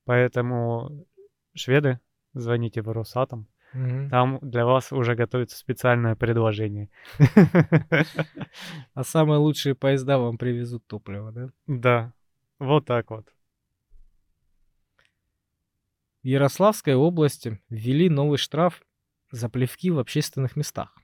Поэтому, 0.05 1.05
шведы, 1.55 1.99
звоните 2.33 2.81
в 2.81 2.89
Росатом, 2.89 3.47
Мгм. 3.77 4.09
там 4.09 4.39
для 4.41 4.65
вас 4.65 4.91
уже 4.91 5.13
готовится 5.13 5.55
специальное 5.55 6.15
предложение. 6.15 6.89
А 8.95 9.03
самые 9.03 9.37
лучшие 9.37 9.75
поезда 9.75 10.17
вам 10.17 10.39
привезут 10.39 10.85
топливо, 10.87 11.31
да? 11.31 11.49
Да, 11.67 12.13
вот 12.57 12.85
так 12.85 13.11
вот. 13.11 13.27
В 16.23 16.27
Ярославской 16.27 16.95
области 16.95 17.61
ввели 17.69 18.09
новый 18.09 18.39
штраф 18.39 18.81
за 19.29 19.47
плевки 19.47 19.91
в 19.91 19.99
общественных 19.99 20.55
местах. 20.55 20.97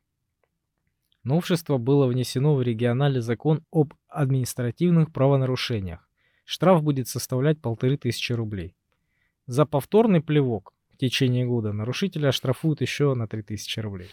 Новшество 1.23 1.77
было 1.77 2.07
внесено 2.07 2.55
в 2.55 2.63
региональный 2.63 3.21
закон 3.21 3.63
об 3.71 3.93
административных 4.07 5.13
правонарушениях. 5.13 6.09
Штраф 6.43 6.81
будет 6.81 7.07
составлять 7.07 7.61
полторы 7.61 7.97
тысячи 7.97 8.33
рублей. 8.33 8.75
За 9.45 9.65
повторный 9.65 10.21
плевок 10.21 10.73
в 10.93 10.97
течение 10.97 11.45
года 11.45 11.73
нарушителя 11.73 12.29
оштрафуют 12.29 12.81
еще 12.81 13.13
на 13.15 13.27
3000 13.27 13.79
рублей. 13.79 14.09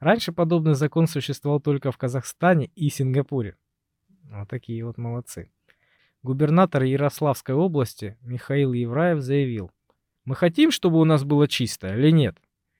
Раньше 0.00 0.32
подобный 0.32 0.74
закон 0.74 1.06
существовал 1.06 1.60
только 1.60 1.92
в 1.92 1.98
Казахстане 1.98 2.70
и 2.74 2.88
Сингапуре. 2.88 3.56
Вот 4.24 4.48
такие 4.48 4.84
вот 4.84 4.96
молодцы. 4.98 5.50
Губернатор 6.22 6.82
Ярославской 6.82 7.54
области 7.54 8.16
Михаил 8.22 8.72
Евраев 8.72 9.20
заявил, 9.20 9.70
Мы 10.24 10.34
хотим, 10.34 10.70
чтобы 10.70 10.98
у 10.98 11.04
нас 11.04 11.24
было 11.24 11.46
чисто 11.46 11.94
или 11.94 12.10
нет? 12.10 12.38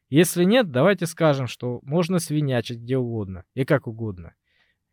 Если 0.09 0.45
нет, 0.45 0.71
давайте 0.71 1.07
скажем, 1.07 1.47
что 1.47 1.81
можно 1.83 2.19
свинячить 2.19 2.81
где 2.81 2.97
угодно 2.97 3.45
и 3.55 3.65
как 3.65 3.87
угодно. 3.87 4.35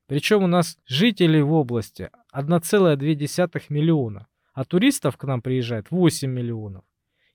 Причем 0.08 0.44
у 0.44 0.48
нас 0.48 0.78
жителей 0.86 1.42
в 1.42 1.54
области 1.54 2.10
1,2 2.34 3.64
миллиона, 3.70 4.28
а 4.54 4.66
туристов 4.66 5.18
к 5.18 5.24
нам 5.24 5.42
приезжает 5.42 5.92
8 5.92 6.30
миллионов. 6.30 6.84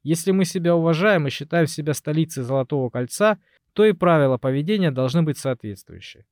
Если 0.04 0.30
мы 0.30 0.44
себя 0.44 0.76
уважаем 0.76 1.26
и 1.26 1.30
считаем 1.30 1.66
себя 1.66 1.94
столицей 1.94 2.44
Золотого 2.44 2.90
кольца, 2.90 3.38
то 3.72 3.84
и 3.84 3.92
правила 3.92 4.36
поведения 4.36 4.90
должны 4.90 5.22
быть 5.22 5.38
соответствующие. 5.38 6.26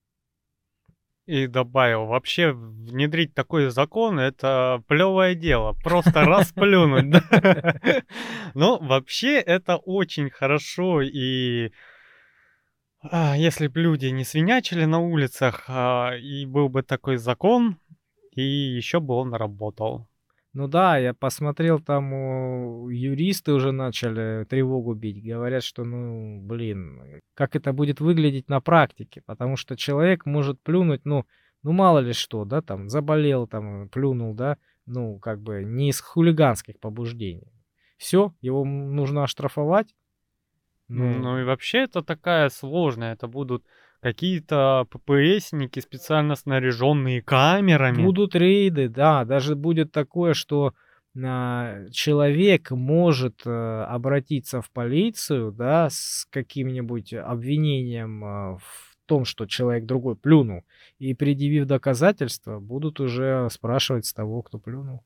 И 1.24 1.46
добавил, 1.46 2.06
вообще 2.06 2.52
внедрить 2.52 3.32
такой 3.32 3.70
закон 3.70 4.18
это 4.18 4.82
плевое 4.88 5.34
дело, 5.34 5.72
просто 5.82 6.20
расплюнуть. 6.24 7.22
Но 8.54 8.78
вообще 8.78 9.38
это 9.38 9.76
очень 9.76 10.30
хорошо 10.30 11.00
и 11.00 11.72
а, 13.04 13.36
если 13.36 13.66
бы 13.66 13.80
люди 13.80 14.06
не 14.06 14.22
свинячили 14.22 14.84
на 14.84 15.00
улицах, 15.00 15.64
а, 15.66 16.12
и 16.16 16.46
был 16.46 16.68
бы 16.68 16.82
такой 16.82 17.16
закон, 17.16 17.78
и 18.30 18.42
еще 18.42 19.00
бы 19.00 19.14
он 19.14 19.34
работал. 19.34 20.08
Ну 20.54 20.68
да, 20.68 20.98
я 20.98 21.14
посмотрел, 21.14 21.80
там 21.80 22.12
у 22.12 22.88
юристы 22.90 23.52
уже 23.52 23.72
начали 23.72 24.44
тревогу 24.44 24.94
бить. 24.94 25.24
Говорят, 25.24 25.62
что, 25.62 25.82
ну, 25.82 26.40
блин, 26.42 27.22
как 27.34 27.56
это 27.56 27.72
будет 27.72 28.00
выглядеть 28.00 28.48
на 28.50 28.60
практике. 28.60 29.22
Потому 29.24 29.56
что 29.56 29.76
человек 29.76 30.26
может 30.26 30.60
плюнуть, 30.60 31.06
ну, 31.06 31.24
ну 31.62 31.72
мало 31.72 32.00
ли 32.00 32.12
что, 32.12 32.44
да, 32.44 32.60
там, 32.60 32.90
заболел, 32.90 33.46
там, 33.46 33.88
плюнул, 33.88 34.34
да, 34.34 34.58
ну, 34.84 35.18
как 35.20 35.40
бы 35.40 35.64
не 35.64 35.88
из 35.88 36.00
хулиганских 36.00 36.78
побуждений. 36.80 37.52
Все, 37.96 38.34
его 38.42 38.64
нужно 38.64 39.24
оштрафовать. 39.24 39.94
Ну, 40.88 41.18
ну 41.18 41.40
и 41.40 41.44
вообще 41.44 41.84
это 41.84 42.02
такая 42.02 42.50
сложная, 42.50 43.14
это 43.14 43.26
будут 43.26 43.64
какие-то 44.02 44.86
ППСники, 44.90 45.78
специально 45.80 46.34
снаряженные 46.34 47.22
камерами. 47.22 48.02
Будут 48.02 48.34
рейды, 48.34 48.88
да. 48.88 49.24
Даже 49.24 49.54
будет 49.54 49.92
такое, 49.92 50.34
что 50.34 50.74
а, 51.16 51.88
человек 51.90 52.72
может 52.72 53.42
а, 53.46 53.86
обратиться 53.86 54.60
в 54.60 54.70
полицию, 54.70 55.52
да, 55.52 55.88
с 55.88 56.26
каким-нибудь 56.30 57.14
обвинением 57.14 58.24
а, 58.24 58.56
в 58.56 58.96
том, 59.06 59.24
что 59.24 59.46
человек 59.46 59.84
другой 59.84 60.16
плюнул, 60.16 60.64
и 60.98 61.14
предъявив 61.14 61.66
доказательства, 61.66 62.58
будут 62.58 62.98
уже 62.98 63.48
спрашивать 63.50 64.06
с 64.06 64.12
того, 64.12 64.42
кто 64.42 64.58
плюнул. 64.58 65.04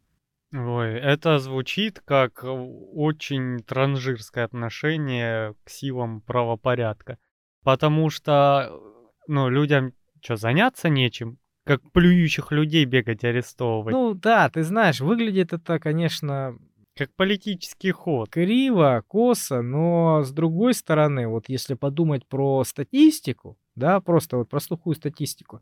Ой, 0.53 0.95
это 0.95 1.39
звучит 1.39 2.01
как 2.05 2.45
очень 2.45 3.59
транжирское 3.65 4.45
отношение 4.45 5.55
к 5.65 5.71
силам 5.71 6.21
правопорядка. 6.23 7.19
Потому 7.67 8.11
что, 8.11 8.81
ну, 9.27 9.49
людям 9.49 9.93
что, 10.23 10.37
заняться 10.37 10.89
нечем? 10.89 11.39
Как 11.65 11.83
плюющих 11.91 12.53
людей 12.53 12.85
бегать 12.85 13.25
арестовывать? 13.25 13.93
Ну 13.93 14.15
да, 14.15 14.49
ты 14.49 14.63
знаешь, 14.63 15.01
выглядит 15.01 15.53
это, 15.53 15.81
конечно, 15.81 16.57
как 16.97 17.13
политический 17.17 17.91
ход. 17.91 18.31
Криво, 18.31 19.03
косо, 19.09 19.63
но 19.63 20.23
с 20.23 20.31
другой 20.31 20.75
стороны, 20.75 21.27
вот 21.27 21.49
если 21.49 21.75
подумать 21.75 22.25
про 22.29 22.63
статистику, 22.63 23.59
да, 23.75 24.01
просто 24.01 24.37
вот 24.37 24.49
про 24.49 24.61
сухую 24.61 24.95
статистику, 24.95 25.61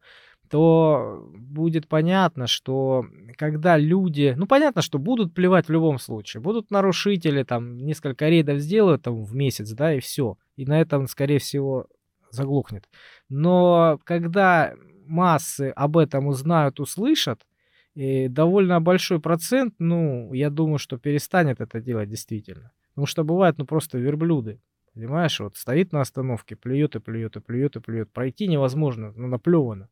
то 0.51 1.27
будет 1.35 1.89
понятно, 1.89 2.47
что 2.47 3.07
когда 3.39 3.79
люди, 3.79 4.35
ну 4.37 4.47
понятно, 4.47 4.83
что 4.83 4.99
будут 4.99 5.33
плевать 5.33 5.69
в 5.69 5.73
любом 5.73 5.99
случае, 5.99 6.43
будут 6.43 6.71
нарушители, 6.71 7.45
там 7.45 7.79
несколько 7.79 8.29
рейдов 8.29 8.59
сделают 8.59 9.03
там 9.03 9.25
в 9.25 9.35
месяц, 9.35 9.71
да, 9.71 9.95
и 9.95 10.01
все, 10.01 10.37
и 10.57 10.67
на 10.67 10.81
этом, 10.81 11.07
скорее 11.07 11.39
всего, 11.39 11.87
заглохнет. 12.35 12.89
Но 13.29 13.99
когда 14.05 14.75
массы 15.07 15.73
об 15.75 15.97
этом 15.97 16.27
узнают, 16.27 16.81
услышат, 16.81 17.47
и 17.95 18.29
довольно 18.29 18.81
большой 18.81 19.21
процент, 19.21 19.75
ну, 19.79 20.33
я 20.33 20.51
думаю, 20.51 20.79
что 20.79 20.99
перестанет 20.99 21.61
это 21.61 21.81
делать 21.81 22.09
действительно. 22.09 22.73
Потому 22.91 23.07
что 23.07 23.25
бывают, 23.25 23.59
ну, 23.59 23.67
просто 23.67 23.99
верблюды. 23.99 24.61
Понимаешь, 24.95 25.41
вот 25.41 25.57
стоит 25.57 25.93
на 25.93 26.01
остановке, 26.01 26.57
плюет 26.57 26.97
и 26.97 27.01
плюет 27.01 27.37
и 27.37 27.41
плюет 27.41 27.77
и 27.77 27.81
плюет. 27.81 28.13
Пройти 28.13 28.47
невозможно, 28.47 29.13
ну, 29.17 29.27
наплевано. 29.29 29.89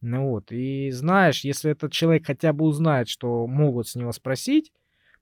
Ну 0.00 0.28
вот, 0.28 0.52
и 0.52 0.90
знаешь, 0.90 1.44
если 1.44 1.70
этот 1.70 1.92
человек 1.92 2.26
хотя 2.26 2.52
бы 2.52 2.66
узнает, 2.66 3.08
что 3.08 3.46
могут 3.46 3.88
с 3.88 3.94
него 3.94 4.12
спросить, 4.12 4.70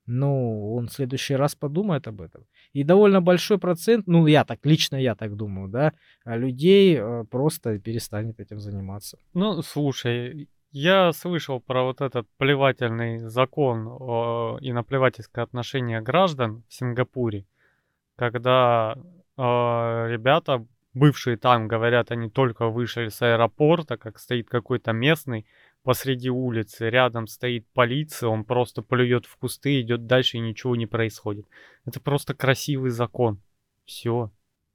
ну, 0.06 0.74
он 0.74 0.88
в 0.88 0.92
следующий 0.92 1.36
раз 1.36 1.54
подумает 1.54 2.08
об 2.08 2.20
этом. 2.20 2.44
И 2.72 2.84
довольно 2.84 3.20
большой 3.20 3.58
процент, 3.58 4.06
ну, 4.06 4.26
я 4.26 4.44
так, 4.44 4.58
лично 4.64 4.96
я 4.96 5.14
так 5.14 5.36
думаю, 5.36 5.68
да, 5.68 5.92
а 6.24 6.36
людей 6.36 6.96
э, 6.98 7.24
просто 7.30 7.78
перестанет 7.78 8.40
этим 8.40 8.58
заниматься. 8.58 9.18
Ну, 9.34 9.62
слушай, 9.62 10.48
я 10.72 11.12
слышал 11.12 11.60
про 11.60 11.84
вот 11.84 12.00
этот 12.00 12.26
плевательный 12.38 13.18
закон 13.18 13.86
о, 13.86 14.58
и 14.60 14.72
наплевательское 14.72 15.44
отношение 15.44 16.00
граждан 16.00 16.64
в 16.68 16.74
Сингапуре, 16.74 17.44
когда 18.16 18.96
э, 19.36 19.42
ребята, 19.42 20.66
бывшие 20.94 21.36
там, 21.36 21.68
говорят, 21.68 22.10
они 22.10 22.30
только 22.30 22.68
вышли 22.68 23.08
с 23.08 23.22
аэропорта, 23.22 23.96
как 23.96 24.18
стоит 24.18 24.48
какой-то 24.48 24.92
местный, 24.92 25.46
посреди 25.82 26.30
улицы, 26.30 26.88
рядом 26.90 27.26
стоит 27.26 27.66
полиция, 27.72 28.28
он 28.28 28.44
просто 28.44 28.82
плюет 28.82 29.26
в 29.26 29.36
кусты, 29.36 29.80
идет 29.80 30.06
дальше 30.06 30.38
и 30.38 30.40
ничего 30.40 30.76
не 30.76 30.86
происходит. 30.86 31.46
Это 31.84 32.00
просто 32.00 32.34
красивый 32.34 32.90
закон. 32.90 33.40
Все. 33.84 34.30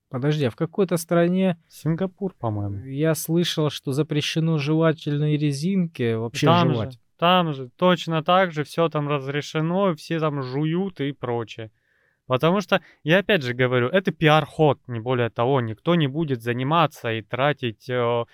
Подожди, 0.10 0.46
а 0.46 0.52
в 0.52 0.56
какой-то 0.56 0.98
стране... 0.98 1.58
Сингапур, 1.68 2.34
по-моему. 2.34 2.86
Я 2.86 3.14
слышал, 3.14 3.70
что 3.70 3.92
запрещено 3.92 4.58
жевательные 4.58 5.38
резинки 5.38 6.14
вообще 6.14 6.46
там 6.46 6.72
жевать. 6.72 6.94
Же, 6.94 7.00
там 7.18 7.54
же, 7.54 7.70
точно 7.76 8.24
так 8.24 8.52
же, 8.54 8.64
все 8.64 8.88
там 8.88 9.10
разрешено, 9.10 9.96
все 9.96 10.20
там 10.20 10.42
жуют 10.42 11.02
и 11.02 11.12
прочее. 11.12 11.72
Потому 12.26 12.60
что, 12.60 12.82
я 13.04 13.20
опять 13.20 13.42
же 13.42 13.54
говорю, 13.54 13.88
это 13.88 14.12
пиар-ход, 14.12 14.80
не 14.88 15.00
более 15.00 15.30
того. 15.30 15.62
Никто 15.62 15.96
не 15.96 16.08
будет 16.08 16.42
заниматься 16.42 17.12
и 17.14 17.22
тратить 17.22 17.90
э, 17.90 18.26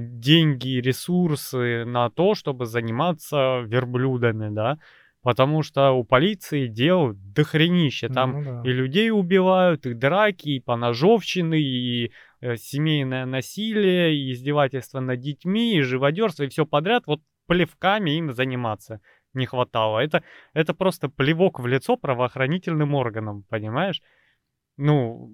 деньги, 0.00 0.80
ресурсы 0.80 1.84
на 1.84 2.10
то, 2.10 2.34
чтобы 2.34 2.66
заниматься 2.66 3.60
верблюдами, 3.66 4.54
да, 4.54 4.78
потому 5.22 5.62
что 5.62 5.92
у 5.92 6.04
полиции 6.04 6.66
дел 6.68 7.12
дохренище, 7.14 8.08
там 8.08 8.42
ну, 8.42 8.62
да. 8.62 8.70
и 8.70 8.72
людей 8.72 9.10
убивают, 9.10 9.86
и 9.86 9.94
драки, 9.94 10.50
и 10.50 10.60
поножовщины, 10.60 11.60
и 11.60 12.12
э, 12.40 12.56
семейное 12.56 13.26
насилие, 13.26 14.14
и 14.14 14.32
издевательство 14.32 15.00
над 15.00 15.20
детьми, 15.20 15.76
и 15.76 15.82
живодерство, 15.82 16.44
и 16.44 16.48
все 16.48 16.66
подряд, 16.66 17.04
вот 17.06 17.20
плевками 17.46 18.10
им 18.12 18.32
заниматься 18.32 19.00
не 19.34 19.46
хватало. 19.46 19.98
Это, 19.98 20.22
это 20.52 20.74
просто 20.74 21.08
плевок 21.08 21.60
в 21.60 21.66
лицо 21.66 21.96
правоохранительным 21.96 22.94
органам, 22.94 23.44
понимаешь? 23.48 24.00
Ну, 24.76 25.32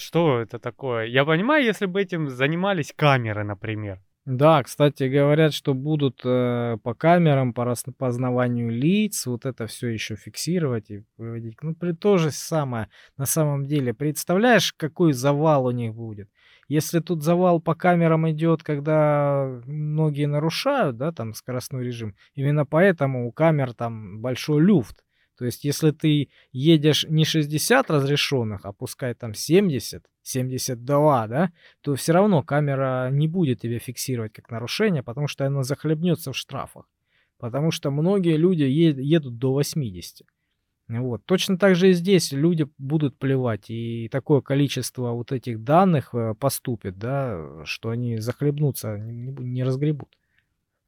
что 0.00 0.40
это 0.40 0.58
такое? 0.58 1.06
Я 1.06 1.24
понимаю, 1.24 1.64
если 1.64 1.86
бы 1.86 2.00
этим 2.00 2.28
занимались 2.28 2.92
камеры, 2.96 3.44
например. 3.44 4.00
Да, 4.26 4.62
кстати, 4.62 5.04
говорят, 5.04 5.54
что 5.54 5.72
будут 5.72 6.20
э, 6.24 6.76
по 6.82 6.94
камерам, 6.94 7.54
по 7.54 7.64
распознаванию 7.64 8.70
лиц, 8.70 9.26
вот 9.26 9.46
это 9.46 9.66
все 9.66 9.88
еще 9.88 10.14
фиксировать 10.14 10.90
и 10.90 11.04
выводить. 11.16 11.56
Ну, 11.62 11.74
при 11.74 11.92
то 11.92 12.18
же 12.18 12.30
самое, 12.30 12.88
на 13.16 13.24
самом 13.24 13.66
деле, 13.66 13.94
представляешь, 13.94 14.74
какой 14.74 15.14
завал 15.14 15.64
у 15.64 15.70
них 15.70 15.94
будет? 15.94 16.28
Если 16.68 17.00
тут 17.00 17.24
завал 17.24 17.60
по 17.60 17.74
камерам 17.74 18.30
идет, 18.30 18.62
когда 18.62 19.60
многие 19.66 20.26
нарушают, 20.26 20.96
да, 20.98 21.12
там 21.12 21.34
скоростной 21.34 21.84
режим, 21.84 22.14
именно 22.34 22.64
поэтому 22.64 23.26
у 23.26 23.32
камер 23.32 23.72
там 23.74 24.20
большой 24.20 24.62
люфт. 24.62 25.02
То 25.40 25.46
есть, 25.46 25.64
если 25.64 25.90
ты 25.90 26.28
едешь 26.52 27.06
не 27.08 27.24
60 27.24 27.90
разрешенных, 27.90 28.66
а 28.66 28.74
пускай 28.74 29.14
там 29.14 29.32
70, 29.32 30.04
72, 30.22 31.28
да, 31.28 31.50
то 31.80 31.94
все 31.94 32.12
равно 32.12 32.42
камера 32.42 33.08
не 33.10 33.26
будет 33.26 33.62
тебя 33.62 33.78
фиксировать 33.78 34.34
как 34.34 34.50
нарушение, 34.50 35.02
потому 35.02 35.28
что 35.28 35.46
она 35.46 35.62
захлебнется 35.62 36.32
в 36.32 36.36
штрафах. 36.36 36.90
Потому 37.38 37.70
что 37.70 37.90
многие 37.90 38.36
люди 38.36 38.64
едут 38.64 39.38
до 39.38 39.54
80. 39.54 40.26
Вот. 40.88 41.24
Точно 41.24 41.56
так 41.56 41.74
же 41.74 41.88
и 41.88 41.94
здесь 41.94 42.32
люди 42.32 42.66
будут 42.76 43.16
плевать, 43.16 43.70
и 43.70 44.10
такое 44.12 44.42
количество 44.42 45.12
вот 45.12 45.32
этих 45.32 45.64
данных 45.64 46.14
э, 46.14 46.34
поступит, 46.34 46.98
да, 46.98 47.64
что 47.64 47.88
они 47.88 48.18
захлебнутся, 48.18 48.98
не, 48.98 49.32
не 49.32 49.64
разгребут. 49.64 50.14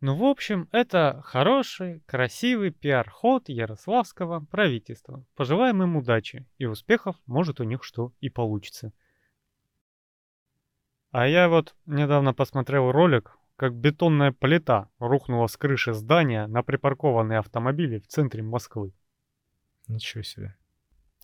Ну, 0.03 0.17
в 0.17 0.25
общем, 0.25 0.69
это 0.73 1.23
хороший, 1.25 2.01
красивый 2.07 2.73
пиар-ход 2.73 3.49
ярославского 3.49 4.41
правительства. 4.41 5.25
Пожелаем 5.37 5.81
им 5.81 5.97
удачи 5.97 6.45
и 6.59 6.67
успехов, 6.67 7.15
может 7.27 7.61
у 7.61 7.62
них 7.62 7.85
что 7.85 8.12
и 8.19 8.29
получится. 8.29 8.93
А 11.12 11.29
я 11.29 11.49
вот 11.49 11.77
недавно 11.87 12.35
посмотрел 12.35 12.91
ролик, 12.91 13.38
как 13.55 13.77
бетонная 13.77 14.33
плита 14.33 14.91
рухнула 14.99 15.47
с 15.47 15.57
крыши 15.57 15.93
здания 15.93 16.49
на 16.49 16.65
припаркованные 16.65 17.38
автомобили 17.38 18.01
в 18.01 18.09
центре 18.09 18.43
Москвы. 18.43 18.93
Ничего 19.87 20.25
себе. 20.25 20.57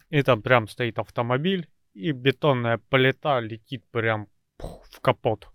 И 0.08 0.22
там 0.22 0.40
прям 0.40 0.68
стоит 0.68 1.00
автомобиль, 1.00 1.68
и 1.94 2.12
бетонная 2.12 2.78
плита 2.78 3.40
летит 3.40 3.84
прям 3.90 4.28
пух, 4.56 4.86
в 4.86 5.00
капот. 5.00 5.48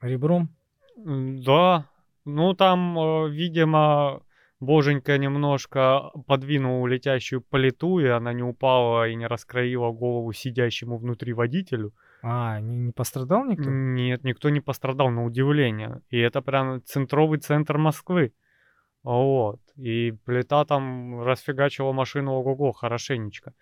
Ребром? 0.00 0.54
Да, 0.96 1.90
ну 2.24 2.54
там, 2.54 2.98
э, 2.98 3.30
видимо, 3.30 4.22
боженька 4.60 5.18
немножко 5.18 6.10
подвинул 6.26 6.86
летящую 6.86 7.42
плиту, 7.42 7.98
и 7.98 8.06
она 8.06 8.32
не 8.32 8.42
упала 8.42 9.08
и 9.08 9.14
не 9.14 9.26
раскроила 9.26 9.90
голову 9.92 10.32
сидящему 10.32 10.98
внутри 10.98 11.32
водителю. 11.32 11.92
А, 12.22 12.60
не, 12.60 12.78
не 12.78 12.92
пострадал 12.92 13.44
никто? 13.44 13.70
Нет, 13.70 14.24
никто 14.24 14.48
не 14.48 14.60
пострадал, 14.60 15.10
на 15.10 15.24
удивление. 15.24 16.00
И 16.08 16.18
это 16.18 16.40
прям 16.40 16.82
центровый 16.84 17.38
центр 17.38 17.76
Москвы. 17.78 18.32
Вот. 19.02 19.60
И 19.76 20.12
плита 20.24 20.64
там 20.64 21.22
расфигачила 21.22 21.92
машину 21.92 22.32
ого-го, 22.32 22.72
хорошенечко. 22.72 23.52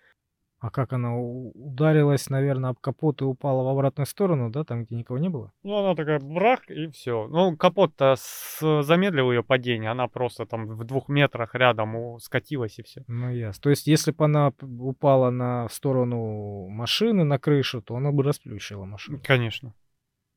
А 0.63 0.69
как 0.69 0.93
она 0.93 1.19
ударилась, 1.19 2.29
наверное, 2.29 2.69
об 2.69 2.79
капот 2.79 3.21
и 3.21 3.25
упала 3.25 3.63
в 3.63 3.67
обратную 3.67 4.05
сторону, 4.07 4.49
да, 4.49 4.63
там, 4.63 4.85
где 4.85 4.95
никого 4.95 5.19
не 5.19 5.27
было? 5.27 5.51
Ну, 5.61 5.75
она 5.75 5.93
такая 5.93 6.21
брах, 6.21 6.69
и 6.69 6.87
все. 6.87 7.27
Ну, 7.27 7.57
капот-то 7.57 8.15
с- 8.17 8.81
замедлил 8.83 9.29
ее 9.33 9.43
падение, 9.43 9.91
она 9.91 10.07
просто 10.07 10.45
там 10.45 10.67
в 10.67 10.85
двух 10.85 11.09
метрах 11.09 11.53
рядом 11.53 12.17
скатилась, 12.19 12.79
и 12.79 12.83
все. 12.83 13.03
Ну, 13.07 13.29
ясно. 13.29 13.61
То 13.61 13.71
есть, 13.71 13.87
если 13.87 14.11
бы 14.11 14.23
она 14.23 14.53
упала 14.61 15.31
на 15.31 15.67
в 15.67 15.73
сторону 15.73 16.69
машины, 16.69 17.25
на 17.25 17.39
крышу, 17.39 17.81
то 17.81 17.97
она 17.97 18.13
бы 18.13 18.23
расплющила 18.23 18.85
машину. 18.85 19.19
Конечно. 19.21 19.73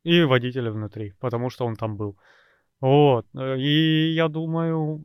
И 0.02 0.24
водителя 0.24 0.72
внутри, 0.72 1.12
потому 1.20 1.50
что 1.50 1.66
он 1.66 1.76
там 1.76 1.96
был. 1.96 2.18
Вот. 2.80 3.26
э, 3.36 3.58
И 3.60 4.12
я 4.12 4.26
думаю, 4.26 5.04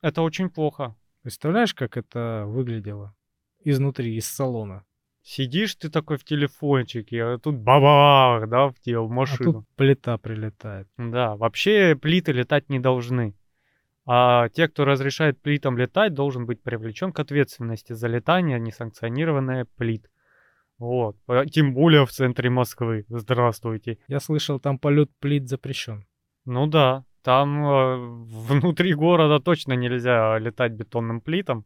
это 0.00 0.22
очень 0.22 0.48
плохо. 0.48 0.94
Представляешь, 1.22 1.74
как 1.74 1.96
это 1.96 2.44
выглядело 2.46 3.16
изнутри, 3.64 4.16
из 4.16 4.26
салона? 4.26 4.84
Сидишь 5.22 5.76
ты 5.76 5.88
такой 5.88 6.16
в 6.16 6.24
телефончике, 6.24 7.22
а 7.22 7.38
тут 7.38 7.56
бабах, 7.56 8.48
да, 8.48 8.68
в 8.68 8.74
тебе, 8.80 8.98
в 8.98 9.04
А 9.04 9.14
машину. 9.14 9.52
тут 9.52 9.66
плита 9.76 10.18
прилетает. 10.18 10.88
Да, 10.98 11.36
вообще 11.36 11.94
плиты 11.94 12.32
летать 12.32 12.68
не 12.68 12.80
должны. 12.80 13.34
А 14.04 14.48
те, 14.48 14.66
кто 14.66 14.84
разрешает 14.84 15.40
плитам 15.40 15.78
летать, 15.78 16.12
должен 16.14 16.44
быть 16.44 16.60
привлечен 16.60 17.12
к 17.12 17.20
ответственности 17.20 17.92
за 17.92 18.08
летание 18.08 18.58
несанкционированных 18.58 19.68
плит. 19.76 20.10
Вот. 20.78 21.16
А 21.28 21.46
Тем 21.46 21.72
более 21.74 22.04
в 22.04 22.10
центре 22.10 22.50
Москвы. 22.50 23.04
Здравствуйте. 23.08 23.98
Я 24.08 24.18
слышал, 24.18 24.58
там 24.58 24.78
полет 24.80 25.10
плит 25.20 25.48
запрещен. 25.48 26.04
Ну 26.44 26.66
да, 26.66 27.04
там 27.22 27.64
э, 27.64 27.96
внутри 28.48 28.94
города 28.94 29.38
точно 29.38 29.74
нельзя 29.74 30.36
летать 30.38 30.72
бетонным 30.72 31.20
плитом. 31.20 31.64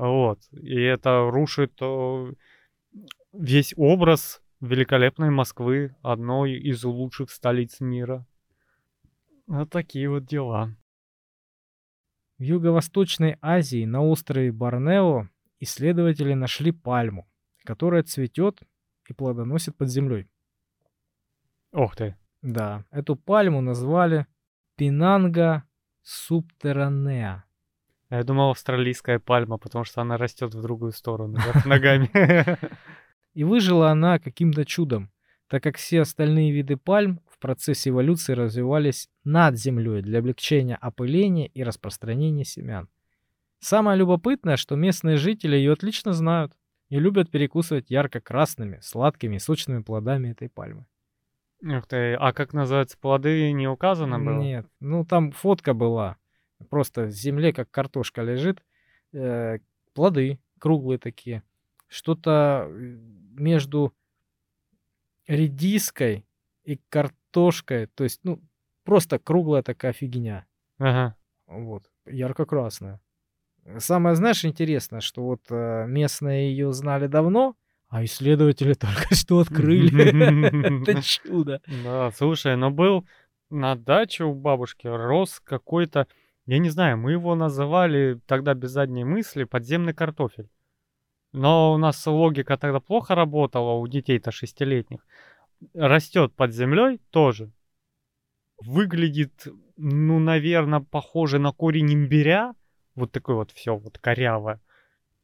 Вот. 0.00 0.40
И 0.52 0.80
это 0.80 1.28
рушит 1.30 1.74
э, 1.82 2.32
весь 3.34 3.74
образ 3.76 4.40
великолепной 4.62 5.28
Москвы, 5.28 5.94
одной 6.00 6.54
из 6.54 6.82
лучших 6.84 7.30
столиц 7.30 7.80
мира. 7.80 8.26
Вот 9.46 9.68
такие 9.68 10.08
вот 10.08 10.24
дела. 10.24 10.74
В 12.38 12.42
Юго-Восточной 12.42 13.36
Азии 13.42 13.84
на 13.84 14.02
острове 14.02 14.52
Борнео 14.52 15.28
исследователи 15.58 16.32
нашли 16.32 16.72
пальму, 16.72 17.28
которая 17.64 18.02
цветет 18.02 18.62
и 19.06 19.12
плодоносит 19.12 19.76
под 19.76 19.90
землей. 19.90 20.30
Ох 21.72 21.94
ты. 21.94 22.16
Да, 22.40 22.86
эту 22.90 23.16
пальму 23.16 23.60
назвали 23.60 24.26
Пинанга 24.76 25.64
субтерранеа. 26.00 27.44
Я 28.10 28.24
думал, 28.24 28.50
австралийская 28.50 29.20
пальма, 29.20 29.56
потому 29.56 29.84
что 29.84 30.00
она 30.00 30.16
растет 30.16 30.52
в 30.52 30.60
другую 30.60 30.92
сторону, 30.92 31.38
вверх 31.38 31.64
ногами. 31.64 32.10
И 33.34 33.44
выжила 33.44 33.90
она 33.90 34.18
каким-то 34.18 34.64
чудом, 34.64 35.10
так 35.48 35.62
как 35.62 35.76
все 35.76 36.00
остальные 36.00 36.50
виды 36.50 36.76
пальм 36.76 37.20
в 37.28 37.38
процессе 37.38 37.90
эволюции 37.90 38.32
развивались 38.32 39.08
над 39.22 39.56
землей 39.56 40.02
для 40.02 40.18
облегчения 40.18 40.76
опыления 40.76 41.46
и 41.46 41.62
распространения 41.62 42.44
семян. 42.44 42.88
Самое 43.60 43.96
любопытное, 43.96 44.56
что 44.56 44.74
местные 44.74 45.16
жители 45.16 45.54
ее 45.54 45.74
отлично 45.74 46.12
знают 46.12 46.52
и 46.88 46.98
любят 46.98 47.30
перекусывать 47.30 47.90
ярко-красными, 47.90 48.80
сладкими 48.82 49.36
и 49.36 49.38
сочными 49.38 49.82
плодами 49.82 50.30
этой 50.30 50.48
пальмы. 50.48 50.86
Ух 51.62 51.86
ты. 51.86 52.14
А 52.14 52.32
как 52.32 52.52
называются 52.52 52.98
плоды, 52.98 53.52
не 53.52 53.68
указано 53.68 54.18
было? 54.18 54.40
Нет, 54.40 54.66
ну 54.80 55.04
там 55.04 55.30
фотка 55.30 55.74
была, 55.74 56.16
просто 56.68 57.04
в 57.04 57.10
земле 57.10 57.52
как 57.52 57.70
картошка 57.70 58.22
лежит, 58.22 58.62
э, 59.12 59.58
плоды 59.94 60.38
круглые 60.58 60.98
такие, 60.98 61.42
что-то 61.88 62.66
э, 62.68 62.70
между 63.34 63.94
редиской 65.26 66.26
и 66.64 66.80
картошкой, 66.88 67.86
то 67.86 68.04
есть, 68.04 68.20
ну, 68.24 68.40
просто 68.84 69.18
круглая 69.18 69.62
такая 69.62 69.92
фигня, 69.92 70.46
Ага. 70.78 71.16
вот, 71.46 71.90
ярко-красная. 72.06 73.00
Самое, 73.78 74.16
знаешь, 74.16 74.44
интересное, 74.44 75.00
что 75.00 75.22
вот 75.22 75.42
э, 75.50 75.86
местные 75.86 76.50
ее 76.50 76.72
знали 76.72 77.06
давно, 77.06 77.56
а 77.88 78.04
исследователи 78.04 78.74
только 78.74 79.14
что 79.14 79.40
открыли. 79.40 80.82
Это 80.82 81.02
чудо. 81.02 81.60
Да, 81.66 82.10
слушай, 82.12 82.56
но 82.56 82.70
был 82.70 83.06
на 83.50 83.76
даче 83.76 84.24
у 84.24 84.34
бабушки 84.34 84.86
рос 84.86 85.40
какой-то, 85.44 86.06
я 86.50 86.58
не 86.58 86.68
знаю, 86.68 86.98
мы 86.98 87.12
его 87.12 87.36
называли 87.36 88.20
тогда 88.26 88.54
без 88.54 88.70
задней 88.72 89.04
мысли 89.04 89.44
подземный 89.44 89.94
картофель. 89.94 90.48
Но 91.32 91.72
у 91.72 91.78
нас 91.78 92.04
логика 92.08 92.56
тогда 92.58 92.80
плохо 92.80 93.14
работала 93.14 93.74
у 93.74 93.86
детей-то 93.86 94.32
шестилетних. 94.32 94.98
Растет 95.74 96.34
под 96.34 96.52
землей 96.52 97.00
тоже. 97.10 97.52
Выглядит, 98.58 99.46
ну, 99.76 100.18
наверное, 100.18 100.80
похоже 100.80 101.38
на 101.38 101.52
корень 101.52 101.94
имбиря. 101.94 102.54
Вот 102.96 103.12
такой 103.12 103.36
вот 103.36 103.52
все 103.52 103.76
вот 103.76 103.98
корявое. 103.98 104.60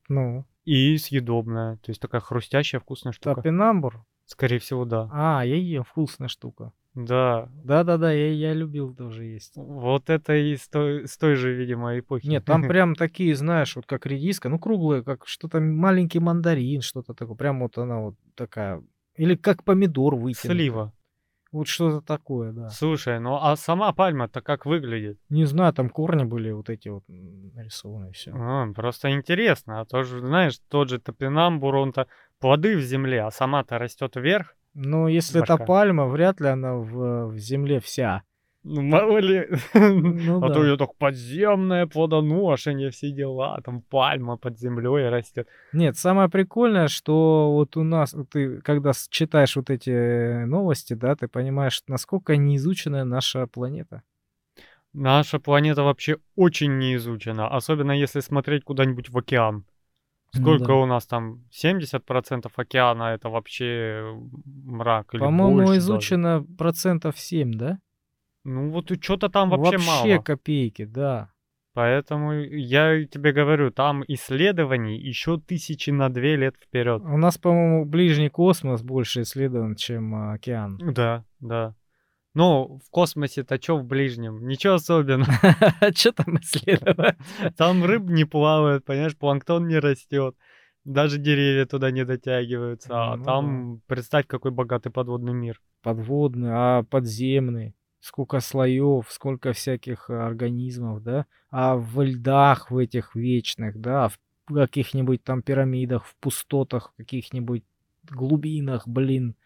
Ну, 0.09 0.45
И 0.65 0.97
съедобная. 0.97 1.79
То 1.79 1.91
есть 1.91 2.01
такая 2.01 2.21
хрустящая, 2.21 2.81
вкусная 2.81 3.13
штука. 3.13 3.35
топинамбур. 3.35 4.05
Скорее 4.27 4.61
всего, 4.61 4.85
да. 4.85 5.11
А, 5.13 5.45
я 5.45 5.57
ем, 5.57 5.83
вкусная 5.83 6.29
штука. 6.29 6.73
Да, 6.97 7.51
Да-да-да, 7.63 8.11
я, 8.11 8.33
я 8.33 8.55
любил 8.55 8.95
тоже 8.95 9.25
есть. 9.25 9.53
Вот 9.55 10.09
это 10.09 10.35
из 10.35 10.67
той, 10.67 11.07
с 11.07 11.19
той 11.19 11.35
же, 11.35 11.53
видимо, 11.53 11.99
эпохи. 11.99 12.27
Нет, 12.27 12.47
там 12.47 12.67
прям 12.67 12.95
такие, 12.95 13.37
знаешь, 13.37 13.77
вот 13.77 13.85
как 13.85 14.07
редиска, 14.07 14.49
ну 14.49 14.59
круглые, 14.59 15.03
как 15.03 15.27
что-то 15.27 15.61
маленький 15.61 16.21
мандарин, 16.21 16.81
что-то 16.81 17.13
такое. 17.13 17.37
Прям 17.37 17.61
вот 17.61 17.77
она 17.77 18.01
вот 18.01 18.15
такая. 18.35 18.83
Или 19.17 19.35
как 19.37 19.63
помидор 19.63 20.17
вытянутый. 20.17 20.57
Слива. 20.57 20.93
Вот 21.53 21.69
что-то 21.69 22.01
такое, 22.01 22.53
да. 22.53 22.71
Слушай, 22.71 23.21
ну 23.21 23.39
а 23.41 23.57
сама 23.57 23.93
пальма-то 23.93 24.41
как 24.41 24.67
выглядит? 24.67 25.19
Не 25.29 25.45
знаю, 25.45 25.73
там 25.75 25.91
корни 25.91 26.25
были 26.25 26.51
вот 26.51 26.71
эти 26.71 26.89
вот 26.89 27.05
нарисованы, 27.09 28.13
все. 28.13 28.33
А, 28.35 28.73
просто 28.73 29.11
интересно. 29.11 29.81
А 29.81 29.85
то 29.85 30.03
же, 30.03 30.21
знаешь, 30.21 30.59
тот 30.69 30.89
же 30.89 30.99
топинамбур, 30.99 31.75
он-то 31.77 32.09
плоды 32.41 32.77
в 32.77 32.81
земле, 32.81 33.23
а 33.23 33.31
сама-то 33.31 33.79
растет 33.79 34.17
вверх. 34.17 34.57
Но 34.79 35.09
если 35.09 35.43
это 35.43 35.55
Башка. 35.55 35.65
пальма, 35.65 36.07
вряд 36.07 36.39
ли 36.39 36.49
она 36.49 36.75
в, 36.75 37.29
в 37.29 37.39
земле 37.39 37.81
вся. 37.81 38.23
Ну, 38.63 38.83
мало 38.83 39.17
ли. 39.19 39.49
Ну 39.73 40.37
а 40.45 40.49
да. 40.49 40.55
то 40.55 40.65
ее 40.65 40.77
так 40.77 40.95
подземное 40.97 41.87
плодоношение, 41.87 42.91
все 42.91 43.11
дела. 43.11 43.59
Там 43.65 43.81
пальма 43.81 44.37
под 44.37 44.59
землей 44.59 45.09
растет. 45.09 45.49
Нет, 45.73 45.97
самое 45.97 46.29
прикольное, 46.29 46.89
что 46.89 47.53
вот 47.53 47.79
у 47.79 47.85
нас, 47.85 48.15
ты 48.31 48.61
когда 48.61 48.93
читаешь 49.09 49.57
вот 49.57 49.71
эти 49.71 50.45
новости, 50.45 50.93
да, 50.93 51.17
ты 51.17 51.27
понимаешь, 51.27 51.83
насколько 51.89 52.37
неизученная 52.37 53.05
наша 53.05 53.47
планета. 53.47 54.03
Наша 54.93 55.39
планета 55.39 55.85
вообще 55.85 56.19
очень 56.35 56.77
не 56.77 56.97
изучена, 56.97 57.49
особенно 57.49 57.93
если 57.93 58.21
смотреть 58.21 58.65
куда-нибудь 58.65 59.09
в 59.09 59.17
океан. 59.17 59.65
Ну 60.35 60.41
Сколько 60.41 60.67
да. 60.67 60.75
у 60.75 60.87
нас 60.87 61.07
там? 61.07 61.45
70% 61.51 62.51
океана 62.55 63.15
это 63.15 63.29
вообще 63.29 64.15
мрак 64.65 65.15
или 65.15 65.21
По-моему, 65.21 65.57
больше 65.57 65.67
даже. 65.75 65.79
изучено 65.79 66.47
процентов 66.59 67.19
7, 67.19 67.53
да? 67.53 67.79
Ну 68.45 68.71
вот 68.71 68.91
что-то 69.03 69.29
там 69.29 69.51
вообще, 69.51 69.79
мало. 69.79 70.23
копейки, 70.23 70.85
да. 70.85 71.31
Поэтому 71.75 72.33
я 72.33 73.05
тебе 73.05 73.33
говорю, 73.33 73.71
там 73.71 74.03
исследований 74.09 74.99
еще 74.99 75.39
тысячи 75.39 75.91
на 75.91 76.09
две 76.09 76.37
лет 76.37 76.57
вперед. 76.57 77.03
У 77.05 77.19
нас, 77.19 77.37
по-моему, 77.37 77.85
ближний 77.85 78.31
космос 78.31 78.83
больше 78.83 79.23
исследован, 79.23 79.75
чем 79.77 80.15
а, 80.15 80.33
океан. 80.33 80.79
Да, 80.79 81.25
да. 81.41 81.75
Ну, 82.37 82.81
в 82.85 82.91
космосе-то 82.91 83.57
что 83.57 83.79
в 83.79 83.85
ближнем? 83.87 84.47
Ничего 84.47 84.75
особенного. 84.75 85.33
А 85.81 85.91
что 85.91 86.13
там 86.13 86.37
исследовать? 86.37 87.17
Там 87.57 87.83
рыб 87.83 88.03
не 88.11 88.27
плавает, 88.27 88.85
понимаешь, 88.85 89.17
планктон 89.17 89.67
не 89.67 89.79
растет. 89.79 90.37
Даже 90.85 91.17
деревья 91.17 91.65
туда 91.65 91.91
не 91.91 92.05
дотягиваются. 92.05 92.91
А 92.93 93.17
Ну 93.17 93.25
там, 93.25 93.81
представь, 93.87 94.27
какой 94.27 94.51
богатый 94.51 94.91
подводный 94.91 95.33
мир. 95.33 95.63
Подводный, 95.81 96.51
а 96.53 96.83
подземный. 96.83 97.75
Сколько 98.01 98.41
слоев, 98.41 99.07
сколько 99.09 99.55
всяких 99.55 100.11
а, 100.11 100.27
организмов, 100.27 101.03
да? 101.03 101.25
А 101.49 101.77
в 101.77 102.03
льдах 102.03 102.71
в 102.71 102.77
этих 102.77 103.15
вечных, 103.15 103.81
да, 103.81 104.09
в 104.09 104.19
каких-нибудь 104.53 105.25
там 105.25 105.41
пирамидах, 105.41 106.05
в 106.05 106.15
пустотах, 106.17 106.93
в 106.93 106.97
каких-нибудь 106.99 107.65
глубинах, 108.11 108.87
блин. 108.87 109.37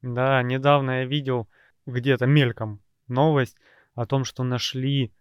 Да, 0.00 0.42
недавно 0.42 1.00
я 1.00 1.04
видел 1.04 1.46
где-то 1.86 2.26
мельком 2.26 2.80
новость 3.08 3.56
о 3.94 4.06
том, 4.06 4.24
что 4.24 4.44
нашли 4.44 5.12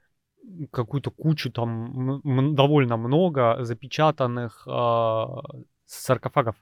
какую-то 0.71 1.11
кучу 1.11 1.51
там 1.51 2.21
довольно 2.55 2.97
много 2.97 3.57
запечатанных 3.63 4.67
э, 4.67 5.25
саркофагов 5.85 6.55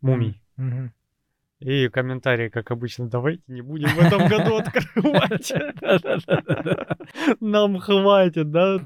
мумий. 0.00 0.40
Mm-hmm. 0.58 0.90
И 1.60 1.88
комментарии, 1.88 2.48
как 2.48 2.70
обычно, 2.70 3.08
давайте 3.08 3.42
не 3.46 3.62
будем 3.62 3.88
в 3.88 3.98
этом 3.98 4.28
году 4.28 4.56
открывать. 4.58 5.52
Нам 7.40 7.78
хватит, 7.78 8.50
да? 8.50 8.78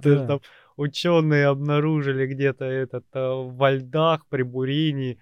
Ученые 0.76 1.46
обнаружили 1.46 2.26
где-то 2.26 2.64
этот 2.64 3.04
э, 3.12 3.18
во 3.20 3.72
льдах 3.72 4.26
при 4.26 4.42
бурении 4.42 5.18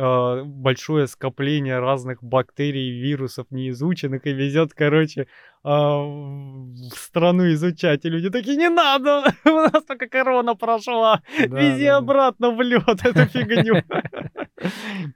э, 0.00 0.44
большое 0.44 1.06
скопление 1.06 1.78
разных 1.78 2.22
бактерий, 2.22 3.00
вирусов 3.00 3.46
неизученных 3.50 4.26
и 4.26 4.32
везет, 4.32 4.72
короче, 4.72 5.26
а, 5.62 5.98
в 5.98 6.94
страну 6.94 7.52
изучать. 7.52 8.04
И 8.04 8.08
люди 8.08 8.30
такие, 8.30 8.56
не 8.56 8.70
надо, 8.70 9.24
у 9.44 9.50
нас 9.50 9.84
только 9.84 10.08
корона 10.08 10.54
прошла, 10.54 11.22
вези 11.38 11.86
обратно 11.86 12.50
в 12.50 12.60
лед 12.62 12.82
эту 13.04 13.26
фигню. 13.26 13.82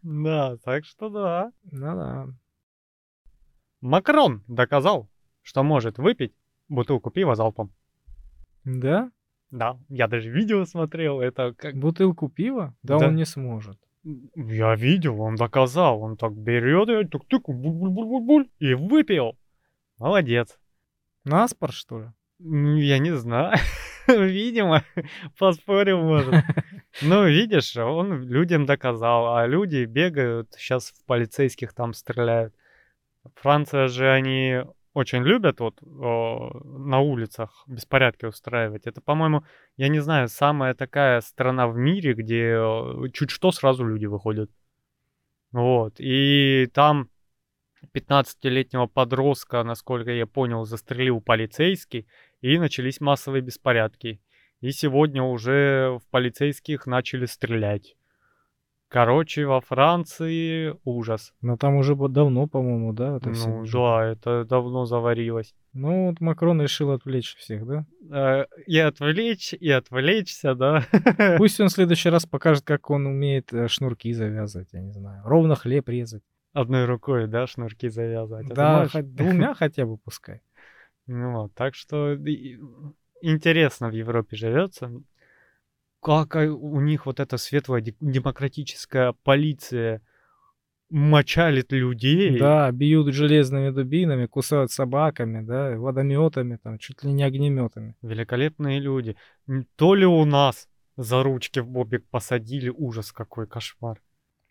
Да, 0.03 0.57
так 0.64 0.87
что 0.87 1.11
да. 1.11 1.53
Ну 1.70 1.94
да. 1.94 2.27
Макрон 3.83 4.42
доказал, 4.49 5.11
что 5.42 5.62
может 5.62 5.99
выпить 5.99 6.33
бутылку 6.68 7.11
пива 7.11 7.35
залпом. 7.35 7.70
Да? 8.64 9.11
Да, 9.51 9.79
я 9.90 10.09
даже 10.09 10.31
видео 10.31 10.64
смотрел, 10.64 11.20
это 11.20 11.53
как... 11.53 11.77
Бутылку 11.77 12.31
пива? 12.31 12.75
Да, 12.83 12.99
да. 12.99 13.09
он 13.09 13.16
не 13.16 13.27
сможет. 13.27 13.79
Я 14.04 14.74
видел, 14.74 15.20
он 15.20 15.36
доказал, 15.36 16.02
он 16.02 16.16
так 16.16 16.32
берет 16.36 16.88
и 16.88 17.08
тук 17.08 17.26
тук 17.26 17.48
буль 17.48 18.48
и 18.58 18.74
выпил. 18.74 19.38
Молодец. 19.98 20.58
Наспор, 21.24 21.72
что 21.72 22.00
ли? 22.00 22.08
Я 22.38 22.98
не 22.98 23.16
знаю. 23.16 23.56
Видимо, 24.06 24.84
поспорил, 25.38 26.02
может. 26.02 26.34
Ну, 27.02 27.26
видишь, 27.26 27.76
он 27.76 28.22
людям 28.22 28.66
доказал, 28.66 29.36
а 29.36 29.48
люди 29.48 29.84
бегают, 29.84 30.52
сейчас 30.56 30.90
в 30.90 31.04
полицейских 31.06 31.72
там 31.72 31.92
стреляют. 31.92 32.54
Франция 33.34 33.88
же, 33.88 34.08
они 34.08 34.60
очень 34.94 35.22
любят 35.24 35.61
вот 35.61 35.78
на 35.83 37.00
улицах 37.00 37.64
беспорядки 37.66 38.24
устраивать. 38.26 38.87
Это, 38.87 39.00
по-моему, 39.00 39.44
я 39.76 39.88
не 39.88 39.98
знаю, 39.98 40.28
самая 40.28 40.74
такая 40.74 41.20
страна 41.20 41.68
в 41.68 41.76
мире, 41.76 42.14
где 42.14 42.57
чуть 43.12 43.30
что 43.30 43.52
сразу 43.52 43.85
люди 43.85 44.07
выходят. 44.07 44.50
Вот. 45.52 45.96
И 45.98 46.68
там 46.72 47.11
15-летнего 47.92 48.87
подростка, 48.87 49.62
насколько 49.62 50.11
я 50.11 50.26
понял, 50.26 50.64
застрелил 50.64 51.20
полицейский, 51.20 52.07
и 52.40 52.59
начались 52.59 53.00
массовые 53.00 53.42
беспорядки. 53.42 54.20
И 54.61 54.70
сегодня 54.70 55.22
уже 55.22 55.98
в 55.98 56.11
полицейских 56.11 56.87
начали 56.87 57.26
стрелять. 57.26 57.96
Короче, 58.94 59.44
во 59.44 59.61
Франции 59.61 60.72
ужас. 60.85 61.35
Но 61.40 61.57
там 61.57 61.74
уже 61.74 61.96
давно, 61.96 62.46
по-моему, 62.46 62.92
да? 62.92 63.16
Это 63.16 63.30
ну 63.30 63.64
да, 63.66 64.07
это 64.07 64.44
давно 64.44 64.85
заварилось. 64.87 65.52
Ну 65.72 66.11
вот 66.11 66.20
Макрон 66.20 66.62
решил 66.62 66.92
отвлечь 66.92 67.35
всех, 67.35 67.66
да? 67.66 67.87
Э, 68.12 68.44
и 68.68 68.78
отвлечь, 68.78 69.52
и 69.52 69.68
отвлечься, 69.68 70.54
да. 70.54 70.85
Пусть 71.38 71.59
он 71.59 71.70
в 71.70 71.72
следующий 71.72 72.09
раз 72.09 72.24
покажет, 72.24 72.62
как 72.62 72.88
он 72.88 73.07
умеет 73.07 73.52
э, 73.52 73.66
шнурки 73.66 74.12
завязывать, 74.12 74.68
я 74.72 74.80
не 74.80 74.92
знаю. 74.92 75.22
Ровно 75.24 75.57
хлеб 75.57 75.88
резать. 75.88 76.22
Одной 76.52 76.85
рукой, 76.85 77.26
да, 77.26 77.48
шнурки 77.48 77.88
завязывать. 77.88 78.46
Да, 78.46 78.87
хоть 78.87 79.12
двумя 79.16 79.54
хотя 79.54 79.87
бы 79.87 79.98
пускай. 79.98 80.40
Ну 81.09 81.33
вот, 81.33 81.54
так 81.54 81.74
что 81.74 82.14
интересно 83.20 83.88
в 83.88 83.92
Европе 83.92 84.37
живется 84.37 84.92
как 86.04 86.36
у 86.36 86.80
них 86.82 87.06
вот 87.06 87.18
эта 87.18 87.38
светлая 87.38 87.80
демократическая 87.80 89.14
полиция 89.24 90.02
мочалит 90.90 91.72
людей. 91.72 92.38
Да, 92.38 92.70
бьют 92.70 93.14
железными 93.14 93.70
дубинами, 93.70 94.26
кусают 94.26 94.70
собаками, 94.70 95.42
да, 95.42 95.78
водометами, 95.78 96.58
там, 96.62 96.78
чуть 96.78 97.02
ли 97.04 97.12
не 97.12 97.22
огнеметами. 97.22 97.96
Великолепные 98.02 98.80
люди. 98.80 99.16
То 99.76 99.94
ли 99.94 100.04
у 100.04 100.26
нас 100.26 100.68
за 100.98 101.22
ручки 101.22 101.60
в 101.60 101.68
бобик 101.68 102.06
посадили, 102.10 102.68
ужас 102.68 103.10
какой 103.10 103.46
кошмар. 103.46 104.02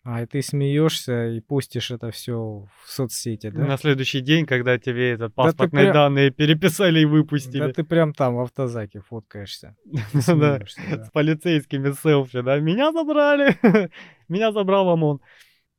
А 0.04 0.20
и 0.22 0.26
ты 0.26 0.42
смеешься 0.42 1.28
и 1.28 1.40
пустишь 1.40 1.90
это 1.90 2.10
все 2.10 2.66
в 2.82 2.90
соцсети, 2.90 3.48
да? 3.48 3.64
На 3.64 3.78
следующий 3.78 4.20
день, 4.20 4.44
когда 4.44 4.78
тебе 4.78 5.12
этот 5.12 5.34
паспортные 5.34 5.86
да 5.86 5.92
прям... 5.92 5.94
данные 5.94 6.30
переписали 6.30 7.00
и 7.00 7.04
выпустили. 7.06 7.60
Да 7.60 7.72
ты 7.72 7.84
прям 7.84 8.12
там 8.12 8.34
в 8.34 8.40
автозаке 8.40 9.00
фоткаешься. 9.00 9.76
Да, 10.26 10.60
с 10.66 11.10
полицейскими 11.10 11.92
селфи, 11.92 12.42
да? 12.42 12.58
Меня 12.58 12.92
забрали, 12.92 13.58
меня 14.28 14.52
забрал 14.52 14.90
ОМОН. 14.90 15.20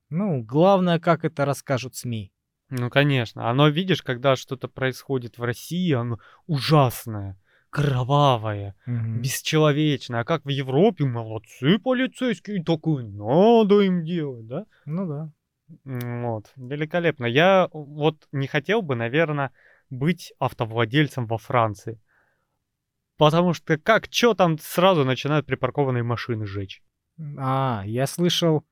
Ну, 0.10 0.44
главное, 0.44 1.00
как 1.00 1.24
это 1.24 1.46
расскажут 1.46 1.96
СМИ. 1.96 2.32
Ну, 2.70 2.90
конечно. 2.90 3.48
Оно, 3.48 3.70
видишь, 3.70 4.02
когда 4.02 4.36
что-то 4.36 4.68
происходит 4.68 5.38
в 5.38 5.44
России, 5.44 5.92
оно 5.92 6.18
ужасное 6.48 7.38
кровавое, 7.76 8.74
угу. 8.88 9.20
бесчеловечное. 9.20 10.22
А 10.22 10.24
как 10.24 10.46
в 10.46 10.50
Европе 10.50 11.04
молодцы 11.04 11.78
полицейские, 11.78 12.64
такое 12.64 13.04
надо 13.04 13.82
им 13.82 14.06
делать, 14.06 14.48
да? 14.48 14.66
Ну 14.86 15.06
да. 15.06 15.32
Вот, 15.84 16.54
великолепно. 16.56 17.26
Я 17.26 17.68
вот 17.74 18.30
не 18.32 18.48
хотел 18.48 18.82
бы, 18.82 18.96
наверное, 18.96 19.52
быть 19.90 20.32
автовладельцем 20.40 21.28
во 21.28 21.38
Франции. 21.38 22.00
Потому 23.18 23.54
что 23.54 23.78
как, 23.78 24.08
что 24.10 24.36
там 24.36 24.58
сразу 24.58 25.04
начинают 25.04 25.46
припаркованные 25.46 26.04
машины 26.04 26.46
жечь? 26.46 26.82
А, 27.38 27.84
я 27.86 28.08
слышал, 28.08 28.64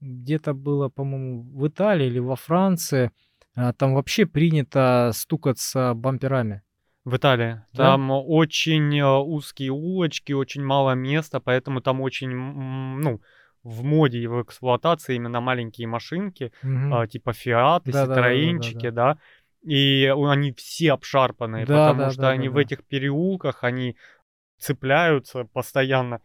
где-то 0.00 0.54
было, 0.54 0.88
по-моему, 0.90 1.42
в 1.42 1.66
Италии 1.66 2.06
или 2.06 2.20
во 2.20 2.36
Франции, 2.36 3.10
а, 3.56 3.72
там 3.72 3.94
вообще 3.94 4.26
принято 4.26 5.10
стукаться 5.12 5.92
бамперами. 5.94 6.62
В 7.04 7.16
Италии. 7.16 7.62
Да? 7.72 7.92
Там 7.92 8.10
очень 8.10 8.98
э, 8.98 9.06
узкие 9.06 9.72
улочки, 9.72 10.32
очень 10.32 10.64
мало 10.64 10.92
места, 10.94 11.38
поэтому 11.38 11.82
там 11.82 12.00
очень, 12.00 12.30
ну, 12.30 13.20
в 13.62 13.82
моде 13.82 14.20
и 14.20 14.26
в 14.26 14.42
эксплуатации 14.42 15.16
именно 15.16 15.40
маленькие 15.40 15.86
машинки, 15.86 16.52
угу. 16.62 17.06
типа 17.06 17.32
Фиаты, 17.32 17.92
да, 17.92 18.06
да, 18.06 18.14
да, 18.14 18.90
да. 18.90 19.18
И 19.62 20.12
они 20.14 20.52
все 20.52 20.92
обшарпанные, 20.92 21.64
да, 21.64 21.88
потому 21.88 22.00
да, 22.06 22.10
что 22.10 22.22
да, 22.22 22.30
они 22.30 22.48
да, 22.48 22.52
в 22.52 22.54
да. 22.54 22.60
этих 22.60 22.84
переулках, 22.84 23.64
они 23.64 23.96
цепляются 24.58 25.44
постоянно. 25.44 26.20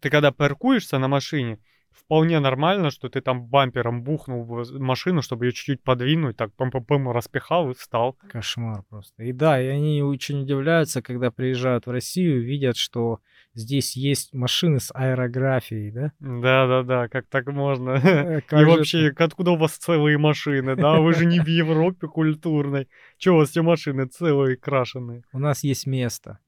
Ты 0.00 0.10
когда 0.10 0.32
паркуешься 0.32 0.98
на 0.98 1.06
машине, 1.06 1.58
вполне 1.94 2.40
нормально, 2.40 2.90
что 2.90 3.08
ты 3.08 3.20
там 3.20 3.46
бампером 3.46 4.02
бухнул 4.02 4.44
в 4.44 4.78
машину, 4.78 5.22
чтобы 5.22 5.46
ее 5.46 5.52
чуть-чуть 5.52 5.82
подвинуть, 5.82 6.36
так 6.36 6.50
пам-пам-пам 6.56 7.12
распихал 7.12 7.70
и 7.70 7.74
встал. 7.74 8.16
Кошмар 8.28 8.82
просто. 8.88 9.22
И 9.22 9.32
да, 9.32 9.60
и 9.60 9.66
они 9.66 10.02
очень 10.02 10.42
удивляются, 10.42 11.02
когда 11.02 11.30
приезжают 11.30 11.86
в 11.86 11.90
Россию, 11.90 12.44
видят, 12.44 12.76
что 12.76 13.20
здесь 13.54 13.96
есть 13.96 14.32
машины 14.32 14.80
с 14.80 14.90
аэрографией, 14.94 15.90
да? 15.90 16.12
Да-да-да, 16.20 17.08
как 17.08 17.26
так 17.28 17.46
можно? 17.46 17.90
Э, 17.90 18.40
и 18.50 18.64
вообще, 18.64 19.12
откуда 19.16 19.52
у 19.52 19.56
вас 19.56 19.72
целые 19.72 20.18
машины, 20.18 20.76
да? 20.76 21.00
Вы 21.00 21.14
же 21.14 21.26
не 21.26 21.40
в 21.40 21.46
Европе 21.46 22.08
культурной. 22.08 22.88
Чего 23.18 23.36
у 23.36 23.38
вас 23.40 23.50
все 23.50 23.62
машины 23.62 24.06
целые, 24.06 24.56
крашеные? 24.56 25.24
У 25.32 25.38
нас 25.38 25.64
есть 25.64 25.86
место. 25.86 26.38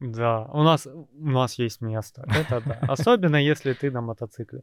Да, 0.00 0.44
у 0.52 0.62
нас, 0.62 0.86
у 0.86 1.08
нас 1.30 1.58
есть 1.58 1.80
место. 1.80 2.26
Это 2.28 2.60
да. 2.60 2.78
Особенно 2.88 3.36
если 3.36 3.72
ты 3.72 3.90
на 3.90 4.02
мотоцикле. 4.02 4.62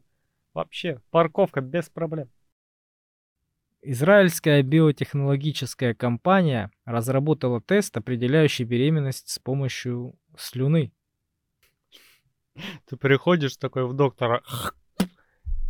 Вообще, 0.54 1.00
парковка 1.10 1.60
без 1.60 1.90
проблем. 1.90 2.30
Израильская 3.82 4.62
биотехнологическая 4.62 5.94
компания 5.94 6.70
разработала 6.84 7.60
тест, 7.60 7.96
определяющий 7.96 8.64
беременность 8.64 9.28
с 9.28 9.38
помощью 9.38 10.14
слюны. 10.38 10.92
Ты 12.86 12.96
приходишь 12.96 13.56
такой 13.56 13.84
в 13.84 13.94
доктора. 13.94 14.42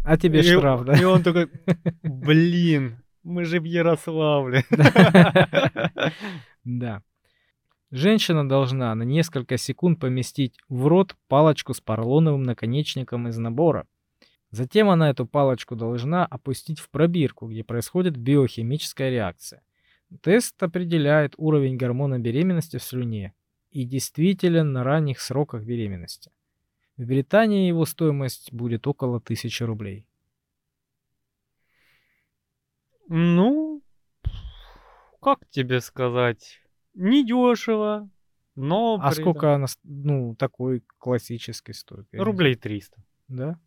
А 0.05 0.19
тебе 0.19 0.41
и, 0.41 0.43
штраф, 0.43 0.85
да? 0.85 0.93
И 1.01 1.05
он 1.05 1.23
такой, 1.23 1.51
блин, 2.03 3.03
мы 3.23 3.47
же 3.47 3.61
в 3.61 3.65
Ярославле. 3.65 4.65
Да. 6.65 7.03
Женщина 7.91 8.49
должна 8.49 8.95
на 8.95 9.03
несколько 9.03 9.59
секунд 9.59 10.01
поместить 10.01 10.57
в 10.71 10.87
рот 10.87 11.15
палочку 11.29 11.75
с 11.75 11.81
поролоновым 11.83 12.43
наконечником 12.43 13.29
из 13.29 13.37
набора. 13.37 13.87
Затем 14.55 14.89
она 14.89 15.11
эту 15.11 15.27
палочку 15.27 15.75
должна 15.75 16.25
опустить 16.25 16.79
в 16.79 16.89
пробирку, 16.89 17.49
где 17.49 17.65
происходит 17.65 18.17
биохимическая 18.17 19.11
реакция. 19.11 19.65
Тест 20.23 20.63
определяет 20.63 21.35
уровень 21.39 21.77
гормона 21.77 22.21
беременности 22.21 22.77
в 22.77 22.85
слюне 22.85 23.35
и 23.73 23.85
действителен 23.85 24.73
на 24.73 24.85
ранних 24.85 25.21
сроках 25.21 25.65
беременности. 25.65 26.31
В 26.97 27.05
Британии 27.05 27.67
его 27.67 27.85
стоимость 27.85 28.53
будет 28.53 28.87
около 28.87 29.17
1000 29.17 29.67
рублей. 29.67 30.07
Ну, 33.09 33.83
как 35.21 35.49
тебе 35.51 35.81
сказать, 35.81 36.61
недешево, 36.95 38.09
но 38.55 39.01
А 39.03 39.11
при 39.11 39.21
этом 39.21 39.23
сколько 39.25 39.55
она, 39.57 39.67
ну, 39.83 40.37
такой 40.37 40.85
классический 40.99 41.73
стоит? 41.73 42.07
Рублей 42.13 42.55
300. 42.55 43.03
знаю. 43.27 43.55
Да? 43.55 43.64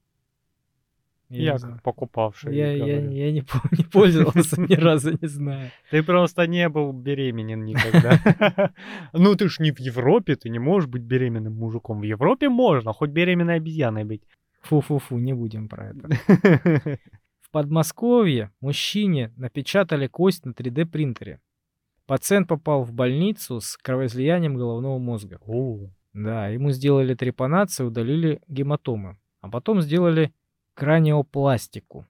Я, 1.29 1.37
Я 1.37 1.43
не 1.43 1.51
как 1.51 1.59
знаю. 1.59 1.79
покупавший 1.83 2.55
Я, 2.55 2.71
я, 2.71 2.85
я 2.85 3.01
не, 3.31 3.45
не 3.71 3.83
пользовался 3.83 4.61
ни 4.61 4.75
разу, 4.75 5.11
не 5.21 5.27
знаю. 5.27 5.71
Ты 5.91 6.01
просто 6.03 6.47
не 6.47 6.69
был 6.69 6.93
беременен 6.93 7.65
никогда. 7.65 8.71
Ну, 9.13 9.35
ты 9.35 9.49
ж 9.49 9.59
не 9.59 9.71
в 9.71 9.79
Европе, 9.79 10.35
ты 10.35 10.49
не 10.49 10.59
можешь 10.59 10.89
быть 10.89 11.01
беременным 11.01 11.53
мужиком. 11.53 11.99
В 11.99 12.03
Европе 12.03 12.49
можно, 12.49 12.93
хоть 12.93 13.09
беременной 13.09 13.55
обезьяной 13.55 14.03
быть. 14.05 14.23
Фу-фу-фу, 14.61 15.17
не 15.17 15.33
будем 15.33 15.67
про 15.67 15.89
это. 15.89 16.09
В 17.41 17.51
Подмосковье 17.51 18.51
мужчине 18.61 19.33
напечатали 19.37 20.07
кость 20.07 20.45
на 20.45 20.51
3D 20.51 20.85
принтере. 20.85 21.39
Пациент 22.05 22.47
попал 22.47 22.83
в 22.83 22.93
больницу 22.93 23.59
с 23.59 23.77
кровоизлиянием 23.77 24.55
головного 24.55 24.97
мозга. 24.97 25.39
О, 25.45 25.89
Да, 26.13 26.47
ему 26.47 26.71
сделали 26.71 27.15
трепанацию, 27.15 27.87
удалили 27.87 28.41
гематомы, 28.47 29.17
а 29.41 29.49
потом 29.49 29.81
сделали 29.81 30.31
краниопластику. 30.77 32.05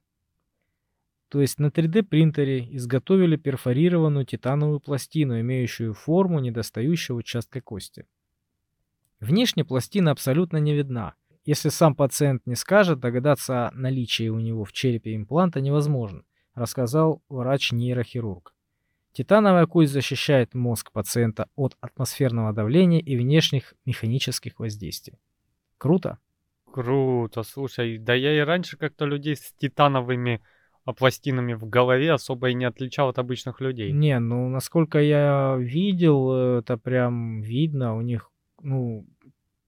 То 1.29 1.39
есть 1.39 1.57
на 1.57 1.67
3D 1.67 2.03
принтере 2.03 2.67
изготовили 2.75 3.37
перфорированную 3.37 4.25
титановую 4.25 4.81
пластину, 4.81 5.39
имеющую 5.39 5.93
форму 5.93 6.39
недостающего 6.39 7.15
участка 7.15 7.61
кости. 7.61 8.05
Внешне 9.21 9.63
пластина 9.63 10.11
абсолютно 10.11 10.57
не 10.57 10.73
видна. 10.73 11.15
Если 11.45 11.69
сам 11.69 11.95
пациент 11.95 12.45
не 12.45 12.55
скажет, 12.55 12.99
догадаться 12.99 13.69
о 13.69 13.71
наличии 13.71 14.27
у 14.27 14.39
него 14.39 14.65
в 14.65 14.73
черепе 14.73 15.15
импланта 15.15 15.61
невозможно, 15.61 16.23
рассказал 16.53 17.23
врач-нейрохирург. 17.29 18.53
Титановая 19.13 19.65
кость 19.65 19.93
защищает 19.93 20.53
мозг 20.53 20.91
пациента 20.91 21.47
от 21.55 21.77
атмосферного 21.79 22.51
давления 22.51 22.99
и 22.99 23.15
внешних 23.15 23.75
механических 23.85 24.59
воздействий. 24.59 25.19
Круто? 25.77 26.19
Круто, 26.83 27.43
слушай. 27.43 27.97
Да 27.97 28.13
я 28.13 28.37
и 28.37 28.39
раньше 28.39 28.77
как-то 28.77 29.05
людей 29.05 29.35
с 29.35 29.53
титановыми 29.57 30.41
а, 30.85 30.93
пластинами 30.93 31.53
в 31.53 31.67
голове 31.67 32.11
особо 32.11 32.49
и 32.49 32.53
не 32.53 32.65
отличал 32.65 33.09
от 33.09 33.17
обычных 33.17 33.61
людей. 33.61 33.91
Не, 33.91 34.19
ну 34.19 34.47
насколько 34.49 34.99
я 34.99 35.57
видел, 35.59 36.31
э, 36.31 36.59
это 36.59 36.77
прям 36.77 37.41
видно, 37.41 37.95
у 37.97 38.01
них, 38.01 38.31
ну, 38.61 39.07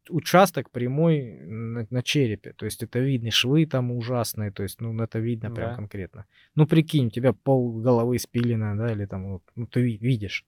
участок 0.09 0.69
прямой 0.71 1.39
на, 1.41 1.87
на 1.89 2.03
черепе, 2.03 2.53
то 2.53 2.65
есть 2.65 2.83
это 2.83 2.99
видно, 2.99 3.31
швы 3.31 3.65
там 3.65 3.91
ужасные, 3.91 4.51
то 4.51 4.63
есть, 4.63 4.81
ну, 4.81 4.95
это 5.03 5.19
видно 5.19 5.51
прям 5.51 5.69
Да. 5.69 5.75
конкретно. 5.75 6.25
Ну, 6.55 6.67
прикинь, 6.67 7.07
у 7.07 7.09
тебя 7.09 7.33
пол 7.33 7.81
головы 7.81 8.19
спилено, 8.19 8.75
да, 8.77 8.91
или 8.91 9.05
там, 9.05 9.41
ну, 9.55 9.67
ты 9.67 9.81
ви- 9.81 9.97
видишь. 9.97 10.45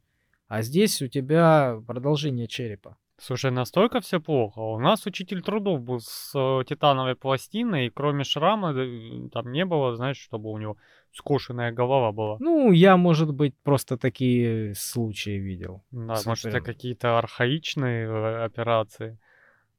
А 0.47 0.61
здесь 0.61 1.01
у 1.01 1.07
тебя 1.07 1.81
продолжение 1.87 2.47
черепа. 2.47 2.97
Слушай, 3.21 3.51
настолько 3.51 4.01
все 4.01 4.19
плохо. 4.19 4.59
У 4.59 4.79
нас 4.79 5.05
учитель 5.05 5.43
трудов 5.43 5.81
был 5.81 5.99
с 5.99 6.31
э, 6.33 6.63
титановой 6.65 7.15
пластиной, 7.15 7.85
и 7.85 7.89
кроме 7.91 8.23
шрама 8.23 8.73
э, 8.73 9.29
там 9.31 9.51
не 9.51 9.63
было, 9.63 9.95
знаешь, 9.95 10.17
чтобы 10.17 10.49
у 10.49 10.57
него 10.57 10.77
скошенная 11.13 11.71
голова 11.71 12.11
была. 12.11 12.37
Ну, 12.39 12.71
я, 12.71 12.97
может 12.97 13.31
быть, 13.31 13.53
просто 13.63 13.97
такие 13.97 14.73
случаи 14.73 15.37
видел. 15.37 15.83
Да, 15.91 16.15
с 16.15 16.25
может, 16.25 16.45
это 16.45 16.61
какие-то 16.61 17.19
архаичные 17.19 18.07
э, 18.07 18.43
операции. 18.43 19.19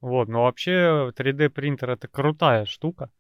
Вот, 0.01 0.29
но 0.29 0.45
вообще 0.45 1.13
3D 1.17 1.49
принтер 1.49 1.91
это 1.91 2.07
крутая 2.07 2.65
штука. 2.65 3.11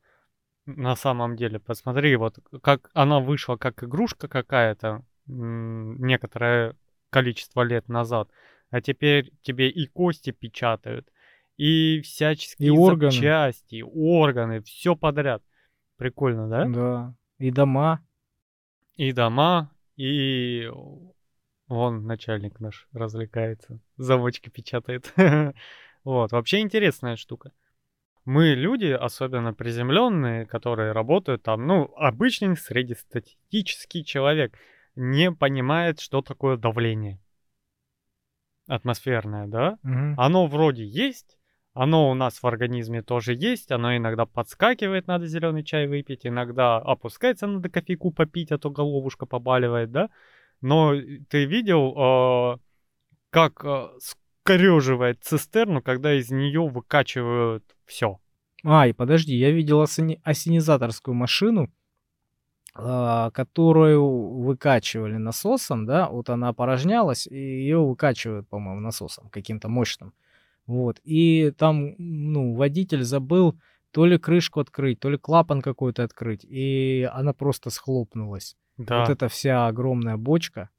На 0.66 0.94
самом 0.94 1.34
деле, 1.34 1.58
посмотри, 1.58 2.14
вот 2.14 2.38
как 2.62 2.90
она 2.94 3.18
вышла 3.18 3.56
как 3.56 3.82
игрушка 3.82 4.28
какая-то 4.28 5.02
некоторое 5.26 6.76
количество 7.10 7.62
лет 7.62 7.88
назад, 7.88 8.28
а 8.72 8.80
теперь 8.80 9.30
тебе 9.42 9.68
и 9.68 9.86
кости 9.86 10.30
печатают, 10.30 11.06
и 11.58 12.00
всяческие 12.00 12.72
органы. 12.72 13.12
запчасти, 13.12 13.74
и 13.76 13.82
органы, 13.82 14.62
все 14.62 14.96
подряд. 14.96 15.42
Прикольно, 15.98 16.48
да? 16.48 16.64
Да. 16.66 17.14
И 17.38 17.50
дома. 17.50 18.00
И 18.96 19.12
дома, 19.12 19.70
и 19.96 20.70
вон 21.68 22.06
начальник 22.06 22.60
наш 22.60 22.88
развлекается, 22.92 23.78
замочки 23.96 24.48
печатает. 24.48 25.12
Вот, 26.04 26.32
вообще 26.32 26.58
интересная 26.58 27.14
штука. 27.14 27.52
Мы 28.24 28.54
люди, 28.54 28.86
особенно 28.86 29.54
приземленные, 29.54 30.46
которые 30.46 30.90
работают 30.90 31.44
там, 31.44 31.64
ну, 31.64 31.94
обычный 31.96 32.56
среднестатистический 32.56 34.04
человек 34.04 34.58
не 34.96 35.30
понимает, 35.30 36.00
что 36.00 36.20
такое 36.20 36.56
давление 36.56 37.21
атмосферное, 38.74 39.46
да? 39.46 39.78
Мгм. 39.82 40.14
Оно 40.18 40.46
вроде 40.46 40.84
есть, 40.84 41.38
оно 41.74 42.10
у 42.10 42.14
нас 42.14 42.42
в 42.42 42.46
организме 42.46 43.02
тоже 43.02 43.34
есть, 43.34 43.70
оно 43.70 43.96
иногда 43.96 44.26
подскакивает, 44.26 45.06
надо 45.06 45.26
зеленый 45.26 45.64
чай 45.64 45.86
выпить, 45.86 46.26
иногда 46.26 46.76
опускается, 46.76 47.46
надо 47.46 47.68
кофейку 47.68 48.10
попить, 48.10 48.52
а 48.52 48.58
то 48.58 48.70
головушка 48.70 49.26
побаливает, 49.26 49.90
да? 49.90 50.10
Но 50.60 50.94
ты 51.28 51.44
видел, 51.44 51.94
э, 51.96 52.58
как 53.30 53.64
э, 53.64 53.88
скореживает 54.42 55.22
цистерну, 55.22 55.82
когда 55.82 56.14
из 56.14 56.30
нее 56.30 56.68
выкачивают 56.68 57.64
все? 57.86 58.18
Ай, 58.64 58.94
подожди, 58.94 59.34
я 59.34 59.50
видел 59.50 59.80
осени- 59.80 60.20
осенизаторскую 60.22 61.14
машину, 61.14 61.64
а, 61.64 61.81
которую 62.74 64.40
выкачивали 64.40 65.16
насосом, 65.16 65.84
да, 65.86 66.08
вот 66.08 66.30
она 66.30 66.48
опорожнялась, 66.48 67.26
и 67.26 67.36
ее 67.36 67.78
выкачивают, 67.78 68.48
по-моему, 68.48 68.80
насосом 68.80 69.28
каким-то 69.28 69.68
мощным. 69.68 70.14
Вот, 70.66 71.00
и 71.04 71.52
там, 71.58 71.94
ну, 71.98 72.54
водитель 72.54 73.02
забыл 73.02 73.58
то 73.90 74.06
ли 74.06 74.16
крышку 74.16 74.60
открыть, 74.60 75.00
то 75.00 75.10
ли 75.10 75.18
клапан 75.18 75.60
какой-то 75.60 76.02
открыть, 76.02 76.44
и 76.48 77.08
она 77.12 77.34
просто 77.34 77.68
схлопнулась. 77.68 78.56
Да. 78.78 79.00
Вот 79.00 79.10
эта 79.10 79.28
вся 79.28 79.66
огромная 79.66 80.16
бочка, 80.16 80.70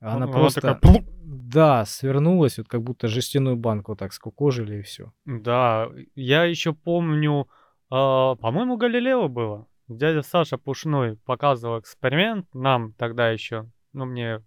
она 0.00 0.16
Она 0.16 0.26
просто, 0.28 0.60
такая 0.62 1.04
да, 1.22 1.84
свернулась, 1.84 2.58
вот 2.58 2.68
как 2.68 2.82
будто 2.82 3.06
жестяную 3.06 3.56
банку 3.56 3.94
так 3.94 4.12
скукожили 4.12 4.78
и 4.78 4.82
все. 4.82 5.12
Да, 5.26 5.88
я 6.14 6.44
еще 6.44 6.72
помню, 6.72 7.48
а, 7.90 8.34
по-моему, 8.36 8.76
Галилео 8.76 9.28
было. 9.28 9.66
Дядя 9.90 10.22
Саша 10.22 10.56
Пушной 10.56 11.16
показывал 11.16 11.80
эксперимент 11.80 12.46
нам 12.54 12.92
тогда 12.92 13.30
еще, 13.30 13.68
ну, 13.92 14.04
мне 14.04 14.40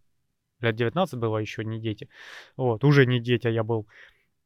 лет 0.61 0.75
19 0.77 1.19
было, 1.19 1.37
еще 1.37 1.65
не 1.65 1.81
дети. 1.81 2.07
Вот, 2.55 2.85
уже 2.85 3.05
не 3.05 3.19
дети 3.19 3.47
я 3.47 3.65
был. 3.65 3.85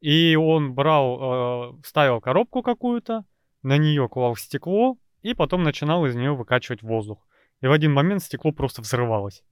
И 0.01 0.35
он 0.35 0.73
брал, 0.73 1.75
э, 1.75 1.81
ставил 1.85 2.19
коробку 2.19 2.63
какую-то, 2.63 3.25
на 3.61 3.77
нее 3.77 4.09
клал 4.09 4.35
стекло, 4.35 4.97
и 5.21 5.35
потом 5.35 5.61
начинал 5.61 6.03
из 6.07 6.15
нее 6.15 6.33
выкачивать 6.33 6.81
воздух. 6.81 7.27
И 7.61 7.67
в 7.67 7.71
один 7.71 7.93
момент 7.93 8.23
стекло 8.23 8.51
просто 8.51 8.81
взрывалось. 8.81 9.43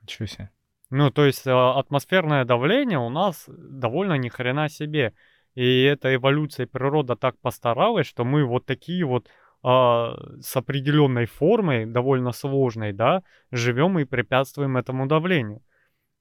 Ничего 0.00 0.24
себе. 0.24 0.50
Ну, 0.88 1.10
то 1.10 1.26
есть 1.26 1.46
э, 1.46 1.50
атмосферное 1.50 2.46
давление 2.46 2.98
у 2.98 3.10
нас 3.10 3.44
довольно 3.46 4.14
ни 4.14 4.30
хрена 4.30 4.70
себе. 4.70 5.12
И 5.54 5.82
эта 5.82 6.14
эволюция 6.14 6.66
природа 6.66 7.14
так 7.14 7.38
постаралась, 7.40 8.06
что 8.06 8.24
мы 8.24 8.46
вот 8.46 8.64
такие 8.64 9.04
вот 9.04 9.28
а, 9.28 9.30
с 9.62 10.56
определенной 10.56 11.26
формой, 11.26 11.86
довольно 11.86 12.32
сложной, 12.32 12.92
да, 12.92 13.22
живем 13.50 13.98
и 13.98 14.04
препятствуем 14.04 14.76
этому 14.76 15.06
давлению. 15.06 15.62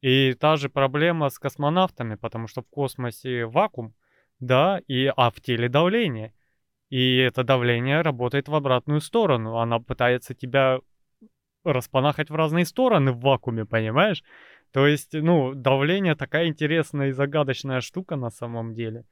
И 0.01 0.33
та 0.39 0.57
же 0.57 0.69
проблема 0.69 1.29
с 1.29 1.39
космонавтами, 1.39 2.15
потому 2.15 2.47
что 2.47 2.61
в 2.61 2.69
космосе 2.69 3.45
вакуум, 3.45 3.93
да, 4.39 4.79
и, 4.88 5.11
а 5.15 5.29
в 5.29 5.41
теле 5.41 5.69
давление. 5.69 6.33
И 6.89 7.17
это 7.17 7.43
давление 7.43 8.01
работает 8.01 8.47
в 8.47 8.55
обратную 8.55 9.01
сторону. 9.01 9.57
Она 9.57 9.79
пытается 9.79 10.33
тебя 10.33 10.79
распанахать 11.63 12.29
в 12.29 12.35
разные 12.35 12.65
стороны 12.65 13.11
в 13.11 13.19
вакууме, 13.19 13.65
понимаешь? 13.65 14.23
То 14.71 14.88
есть, 14.88 15.13
ну, 15.13 15.53
давление 15.53 16.15
такая 16.15 16.47
интересная 16.47 17.09
и 17.09 17.11
загадочная 17.11 17.81
штука 17.81 18.15
на 18.15 18.29
самом 18.29 18.73
деле. 18.73 19.05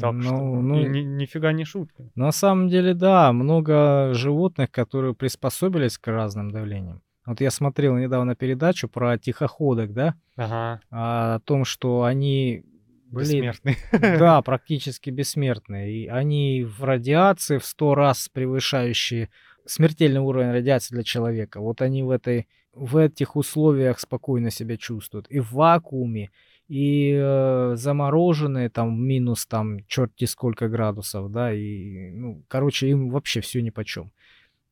Так 0.00 0.22
что, 0.22 0.30
Ну, 0.36 0.62
ну, 0.62 0.80
и 0.80 0.88
ни- 0.88 1.00
нифига 1.00 1.52
не 1.52 1.64
шутка. 1.64 2.08
На 2.14 2.32
самом 2.32 2.68
деле, 2.68 2.94
да, 2.94 3.32
много 3.32 4.14
животных, 4.14 4.70
которые 4.70 5.14
приспособились 5.14 5.98
к 5.98 6.06
разным 6.08 6.50
давлениям. 6.50 7.02
Вот 7.26 7.40
я 7.40 7.50
смотрел 7.50 7.96
недавно 7.96 8.34
передачу 8.34 8.88
про 8.88 9.18
тихоходок, 9.18 9.92
да, 9.92 10.14
Ага, 10.36 10.80
а, 10.90 11.36
о 11.36 11.40
том, 11.40 11.64
что 11.64 12.02
они 12.04 12.64
были, 13.06 13.24
бессмертный. 13.24 13.76
да, 14.18 14.42
практически 14.42 15.10
бессмертные. 15.10 15.92
И 15.92 16.06
они 16.06 16.64
в 16.64 16.82
радиации 16.84 17.58
в 17.58 17.64
сто 17.64 17.94
раз 17.94 18.28
превышающие 18.30 19.30
смертельный 19.66 20.20
уровень 20.20 20.52
радиации 20.52 20.94
для 20.94 21.04
человека. 21.04 21.60
Вот 21.60 21.80
они 21.80 22.02
в, 22.02 22.10
этой, 22.10 22.48
в 22.74 22.96
этих 22.96 23.36
условиях 23.36 24.00
спокойно 24.00 24.50
себя 24.50 24.76
чувствуют. 24.76 25.26
И 25.30 25.40
в 25.40 25.52
вакууме, 25.52 26.30
и 26.68 27.12
э, 27.14 27.72
замороженные 27.76 28.70
там 28.70 29.02
минус 29.02 29.46
там 29.46 29.84
черти 29.86 30.24
сколько 30.24 30.68
градусов, 30.68 31.30
да, 31.30 31.52
и, 31.52 32.10
ну, 32.12 32.44
короче, 32.48 32.88
им 32.88 33.10
вообще 33.10 33.40
все 33.40 33.60
ни 33.62 33.70
по 33.70 33.84
чем. 33.84 34.12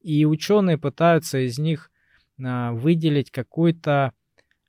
И 0.01 0.25
ученые 0.25 0.79
пытаются 0.79 1.39
из 1.47 1.59
них 1.59 1.91
а, 2.43 2.73
выделить 2.73 3.31
какой-то 3.31 4.13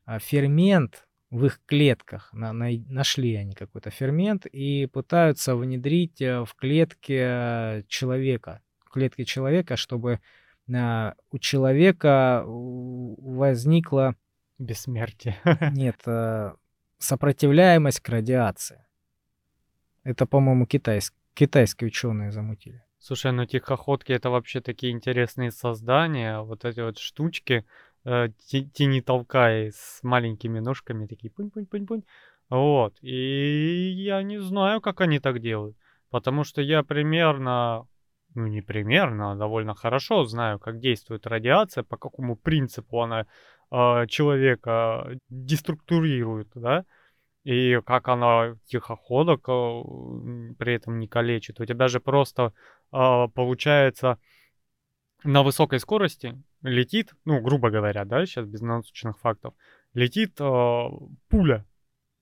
а, 0.06 0.20
фермент 0.20 1.08
в 1.30 1.46
их 1.46 1.62
клетках. 1.66 2.32
На, 2.34 2.54
на, 2.54 2.70
нашли 2.88 3.36
они 3.36 3.56
какой-то 3.56 3.90
фермент 3.90 4.46
и 4.46 4.86
пытаются 4.86 5.56
внедрить 5.56 6.22
э, 6.22 6.44
в 6.46 6.54
клетке 6.54 7.84
человека, 7.88 8.62
в 8.86 8.90
клетке 8.90 9.26
человека, 9.26 9.76
чтобы 9.76 10.20
а, 10.72 11.16
у 11.32 11.40
человека 11.40 12.44
возникла 12.46 14.16
Бессмертие. 14.60 15.38
нет 15.74 16.00
а, 16.06 16.56
сопротивляемость 17.04 18.00
к 18.00 18.10
радиации. 18.10 18.86
Это, 20.04 20.26
по-моему, 20.26 20.66
китайс... 20.66 21.14
китайские 21.34 21.88
ученые 21.88 22.32
замутили. 22.32 22.84
Слушай, 23.00 23.34
ну 23.34 23.46
тихоходки 23.46 24.14
это 24.14 24.30
вообще 24.30 24.62
такие 24.62 24.94
интересные 24.94 25.52
создания, 25.52 26.40
вот 26.40 26.64
эти 26.64 26.80
вот 26.80 26.98
штучки, 27.00 27.66
э, 28.06 28.30
тени 28.48 29.02
толкай 29.02 29.72
с 29.74 30.00
маленькими 30.04 30.60
ножками, 30.60 31.06
такие 31.06 31.30
пунь-пунь-пунь-пунь. 31.30 32.04
Вот, 32.50 32.96
и 33.02 33.92
я 33.92 34.24
не 34.24 34.40
знаю, 34.40 34.80
как 34.80 35.02
они 35.02 35.20
так 35.20 35.40
делают, 35.40 35.76
потому 36.10 36.46
что 36.46 36.62
я 36.62 36.84
примерно, 36.84 37.88
ну 38.36 38.48
не 38.48 38.62
примерно, 38.62 39.32
а 39.32 39.36
довольно 39.36 39.76
хорошо 39.76 40.24
знаю, 40.24 40.60
как 40.60 40.80
действует 40.80 41.28
радиация, 41.28 41.84
по 41.84 41.98
какому 41.98 42.38
принципу 42.38 43.02
она 43.02 43.26
э, 43.74 44.08
человека 44.08 45.18
деструктурирует, 45.30 46.50
да, 46.56 46.86
и 47.44 47.82
как 47.86 48.08
она 48.08 48.56
тихоходок 48.66 49.50
э, 49.50 49.84
при 50.58 50.76
этом 50.76 51.00
не 51.00 51.08
калечит. 51.08 51.60
У 51.60 51.66
тебя 51.66 51.88
же 51.88 52.00
просто 52.00 52.54
э, 52.92 53.28
получается 53.34 54.20
на 55.24 55.44
высокой 55.44 55.80
скорости 55.80 56.42
летит, 56.62 57.14
ну, 57.26 57.42
грубо 57.42 57.70
говоря, 57.70 58.06
да, 58.06 58.26
сейчас 58.26 58.46
без 58.46 58.62
научных 58.62 59.20
фактов, 59.20 59.54
летит 59.94 60.40
э, 60.40 60.90
пуля, 61.30 61.66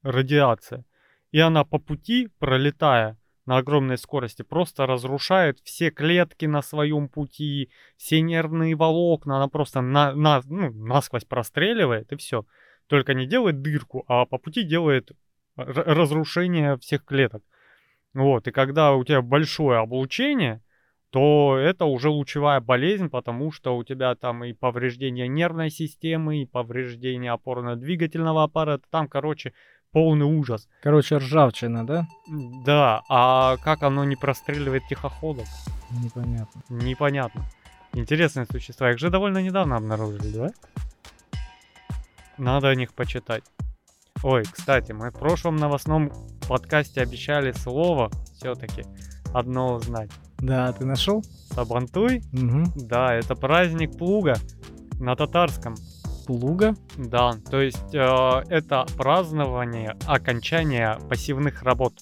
радиация. 0.04 0.86
И 1.32 1.40
она 1.40 1.64
по 1.64 1.80
пути, 1.80 2.30
пролетая 2.40 3.18
на 3.46 3.58
огромной 3.58 3.98
скорости, 3.98 4.44
просто 4.44 4.86
разрушает 4.86 5.60
все 5.64 5.90
клетки 5.90 6.46
на 6.46 6.62
своем 6.62 7.10
пути, 7.10 7.70
все 7.98 8.22
нервные 8.22 8.76
волокна, 8.76 9.38
она 9.38 9.48
просто 9.48 9.82
на, 9.82 10.14
на, 10.14 10.42
ну, 10.46 10.72
насквозь 10.72 11.26
простреливает, 11.26 12.12
и 12.12 12.18
все 12.18 12.46
только 12.88 13.14
не 13.14 13.26
делает 13.26 13.62
дырку, 13.62 14.04
а 14.08 14.26
по 14.26 14.38
пути 14.38 14.64
делает 14.64 15.12
разрушение 15.56 16.78
всех 16.78 17.04
клеток. 17.04 17.44
Вот, 18.14 18.48
и 18.48 18.52
когда 18.52 18.94
у 18.94 19.04
тебя 19.04 19.22
большое 19.22 19.80
облучение, 19.80 20.62
то 21.12 21.58
это 21.58 21.86
уже 21.86 22.10
лучевая 22.10 22.62
болезнь, 22.62 23.10
потому 23.10 23.52
что 23.52 23.76
у 23.76 23.84
тебя 23.84 24.16
там 24.16 24.44
и 24.44 24.54
повреждение 24.54 25.28
нервной 25.28 25.70
системы, 25.70 26.42
и 26.42 26.46
повреждение 26.46 27.34
опорно-двигательного 27.34 28.44
аппарата, 28.44 28.86
там, 28.90 29.08
короче, 29.08 29.54
полный 29.92 30.26
ужас. 30.26 30.68
Короче, 30.82 31.18
ржавчина, 31.18 31.86
да? 31.86 32.08
Да, 32.66 33.02
а 33.10 33.58
как 33.58 33.84
оно 33.84 34.04
не 34.04 34.16
простреливает 34.16 34.84
тихоходов? 34.88 35.48
Непонятно. 35.92 36.62
Непонятно. 36.70 37.46
Интересные 37.94 38.46
существа, 38.46 38.92
их 38.92 39.00
же 39.00 39.10
довольно 39.10 39.40
недавно 39.40 39.76
обнаружили, 39.76 40.32
да? 40.32 40.50
Надо 42.38 42.70
о 42.70 42.76
них 42.76 42.94
почитать. 42.94 43.44
Ой, 44.24 44.44
кстати, 44.44 44.92
мы 44.92 45.10
в 45.10 45.14
прошлом 45.14 45.58
новостном 45.58 46.12
подкасте 46.48 47.02
обещали 47.02 47.52
слово 47.52 48.10
все-таки 48.36 48.86
одно 49.34 49.74
узнать. 49.74 50.10
Да, 50.38 50.72
ты 50.74 50.86
нашел? 50.86 51.24
Сабантуй? 51.52 52.24
Угу. 52.34 52.88
Да, 52.88 53.14
это 53.14 53.36
праздник 53.36 53.98
плуга 53.98 54.36
на 55.00 55.16
татарском. 55.16 55.76
Плуга? 56.26 56.76
Да, 56.98 57.34
то 57.50 57.62
есть 57.62 57.94
э, 57.94 58.44
это 58.50 58.86
празднование 58.98 59.98
окончания 60.06 61.00
пассивных 61.10 61.64
работ. 61.64 61.94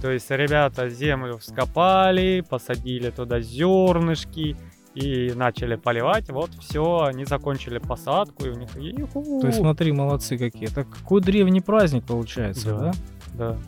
То 0.00 0.10
есть 0.10 0.30
ребята 0.30 0.88
землю 0.88 1.38
вскопали, 1.38 2.44
посадили 2.48 3.10
туда 3.10 3.40
зернышки, 3.40 4.56
и 4.94 5.32
начали 5.34 5.76
поливать, 5.76 6.28
вот 6.30 6.50
все, 6.54 7.02
они 7.02 7.24
закончили 7.24 7.78
посадку, 7.78 8.46
и 8.46 8.48
у 8.48 8.54
них... 8.54 8.70
То 8.72 9.46
есть 9.46 9.58
смотри, 9.58 9.92
молодцы 9.92 10.36
какие. 10.36 10.68
Это 10.68 10.84
какой 10.84 11.20
древний 11.20 11.60
праздник 11.60 12.04
получается, 12.04 12.70
да? 12.70 12.92
Да. 13.34 13.52
да. 13.52 13.58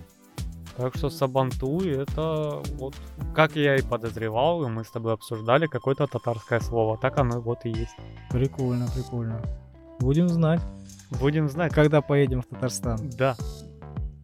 Так 0.81 0.97
что 0.97 1.11
Сабантуй 1.11 1.91
это 1.91 2.63
вот, 2.77 2.95
как 3.35 3.55
я 3.55 3.77
и 3.77 3.83
подозревал, 3.83 4.65
и 4.65 4.69
мы 4.69 4.83
с 4.83 4.91
тобой 4.91 5.13
обсуждали, 5.13 5.67
какое-то 5.67 6.07
татарское 6.07 6.61
слово. 6.61 6.97
Так 6.97 7.19
оно 7.19 7.41
вот 7.41 7.67
и 7.67 7.69
есть. 7.69 7.95
Прикольно, 8.31 8.87
прикольно. 8.95 9.43
Будем 9.99 10.29
знать. 10.29 10.63
Будем 11.21 11.51
знать. 11.51 11.75
Когда 11.75 12.01
поедем 12.01 12.41
в 12.41 12.47
Татарстан. 12.47 13.11
Да. 13.19 13.37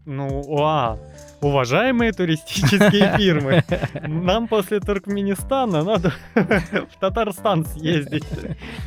Ну, 0.07 0.59
а, 0.59 0.99
уважаемые 1.43 2.13
туристические 2.13 3.15
фирмы, 3.19 3.63
нам 4.07 4.49
после 4.49 4.81
Туркменистана 4.81 5.83
надо 5.83 6.13
в 6.35 6.99
Татарстан 7.01 7.67
съездить. 7.67 8.25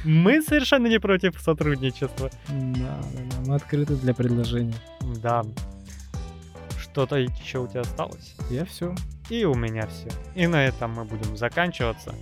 Мы 0.05 0.41
совершенно 0.41 0.87
не 0.87 0.99
против 0.99 1.39
сотрудничества. 1.39 2.31
Да, 2.47 2.99
да, 3.13 3.19
да, 3.29 3.35
мы 3.45 3.55
открыты 3.55 3.95
для 3.95 4.15
предложений. 4.15 4.75
Да. 5.21 5.43
Что-то 6.91 7.17
еще 7.17 7.59
у 7.59 7.67
тебя 7.67 7.81
осталось? 7.81 8.35
Я 8.49 8.65
все. 8.65 8.95
И 9.29 9.45
у 9.45 9.53
меня 9.53 9.87
все. 9.87 10.09
И 10.35 10.47
на 10.47 10.65
этом 10.65 10.93
мы 10.93 11.05
будем 11.05 11.37
заканчиваться. 11.37 12.15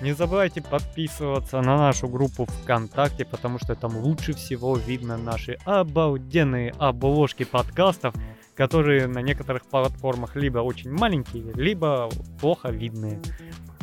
Не 0.00 0.12
забывайте 0.12 0.62
подписываться 0.62 1.60
на 1.60 1.76
нашу 1.76 2.08
группу 2.08 2.46
ВКонтакте, 2.46 3.24
потому 3.24 3.58
что 3.58 3.74
там 3.74 3.96
лучше 3.96 4.32
всего 4.32 4.76
видно 4.76 5.16
наши 5.16 5.58
обалденные 5.64 6.72
обложки 6.78 7.44
подкастов, 7.44 8.14
которые 8.54 9.08
на 9.08 9.20
некоторых 9.20 9.64
платформах 9.66 10.36
либо 10.36 10.58
очень 10.58 10.92
маленькие, 10.92 11.52
либо 11.54 12.08
плохо 12.40 12.70
видные. 12.70 13.20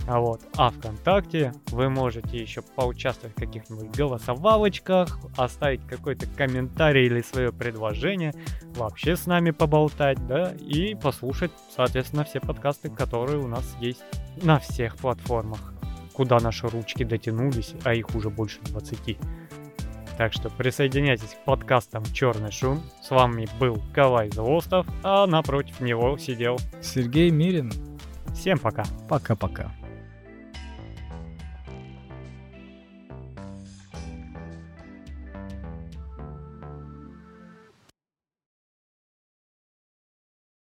А 0.08 0.20
вот, 0.20 0.42
а 0.56 0.70
ВКонтакте 0.70 1.54
вы 1.72 1.90
можете 1.90 2.38
еще 2.38 2.62
поучаствовать 2.62 3.36
в 3.36 3.40
каких-нибудь 3.40 3.96
голосовалочках, 3.96 5.20
оставить 5.36 5.86
какой-то 5.88 6.28
комментарий 6.28 7.08
или 7.08 7.22
свое 7.22 7.52
предложение, 7.52 8.34
вообще 8.76 9.16
с 9.16 9.26
нами 9.26 9.52
поболтать, 9.52 10.26
да, 10.28 10.52
и 10.52 10.94
послушать, 10.94 11.52
соответственно, 11.76 12.24
все 12.24 12.40
подкасты, 12.40 12.90
которые 12.90 13.40
у 13.40 13.48
нас 13.48 13.76
есть 13.80 14.04
на 14.44 14.60
всех 14.60 14.96
платформах 14.98 15.76
куда 16.16 16.40
наши 16.40 16.68
ручки 16.68 17.04
дотянулись, 17.04 17.74
а 17.84 17.94
их 17.94 18.16
уже 18.16 18.30
больше 18.30 18.60
20. 18.62 19.18
Так 20.18 20.32
что 20.32 20.50
присоединяйтесь 20.50 21.36
к 21.36 21.44
подкастам 21.44 22.04
«Черный 22.06 22.52
шум». 22.52 22.82
С 23.02 23.10
вами 23.10 23.48
был 23.60 23.82
Калай 23.94 24.32
Злостов, 24.32 24.88
а 25.04 25.28
напротив 25.28 25.82
него 25.82 26.18
сидел 26.18 26.58
Сергей 26.82 27.30
Мирин. 27.32 27.72
Всем 28.34 28.58
пока. 28.58 28.86
Пока-пока. 29.10 29.72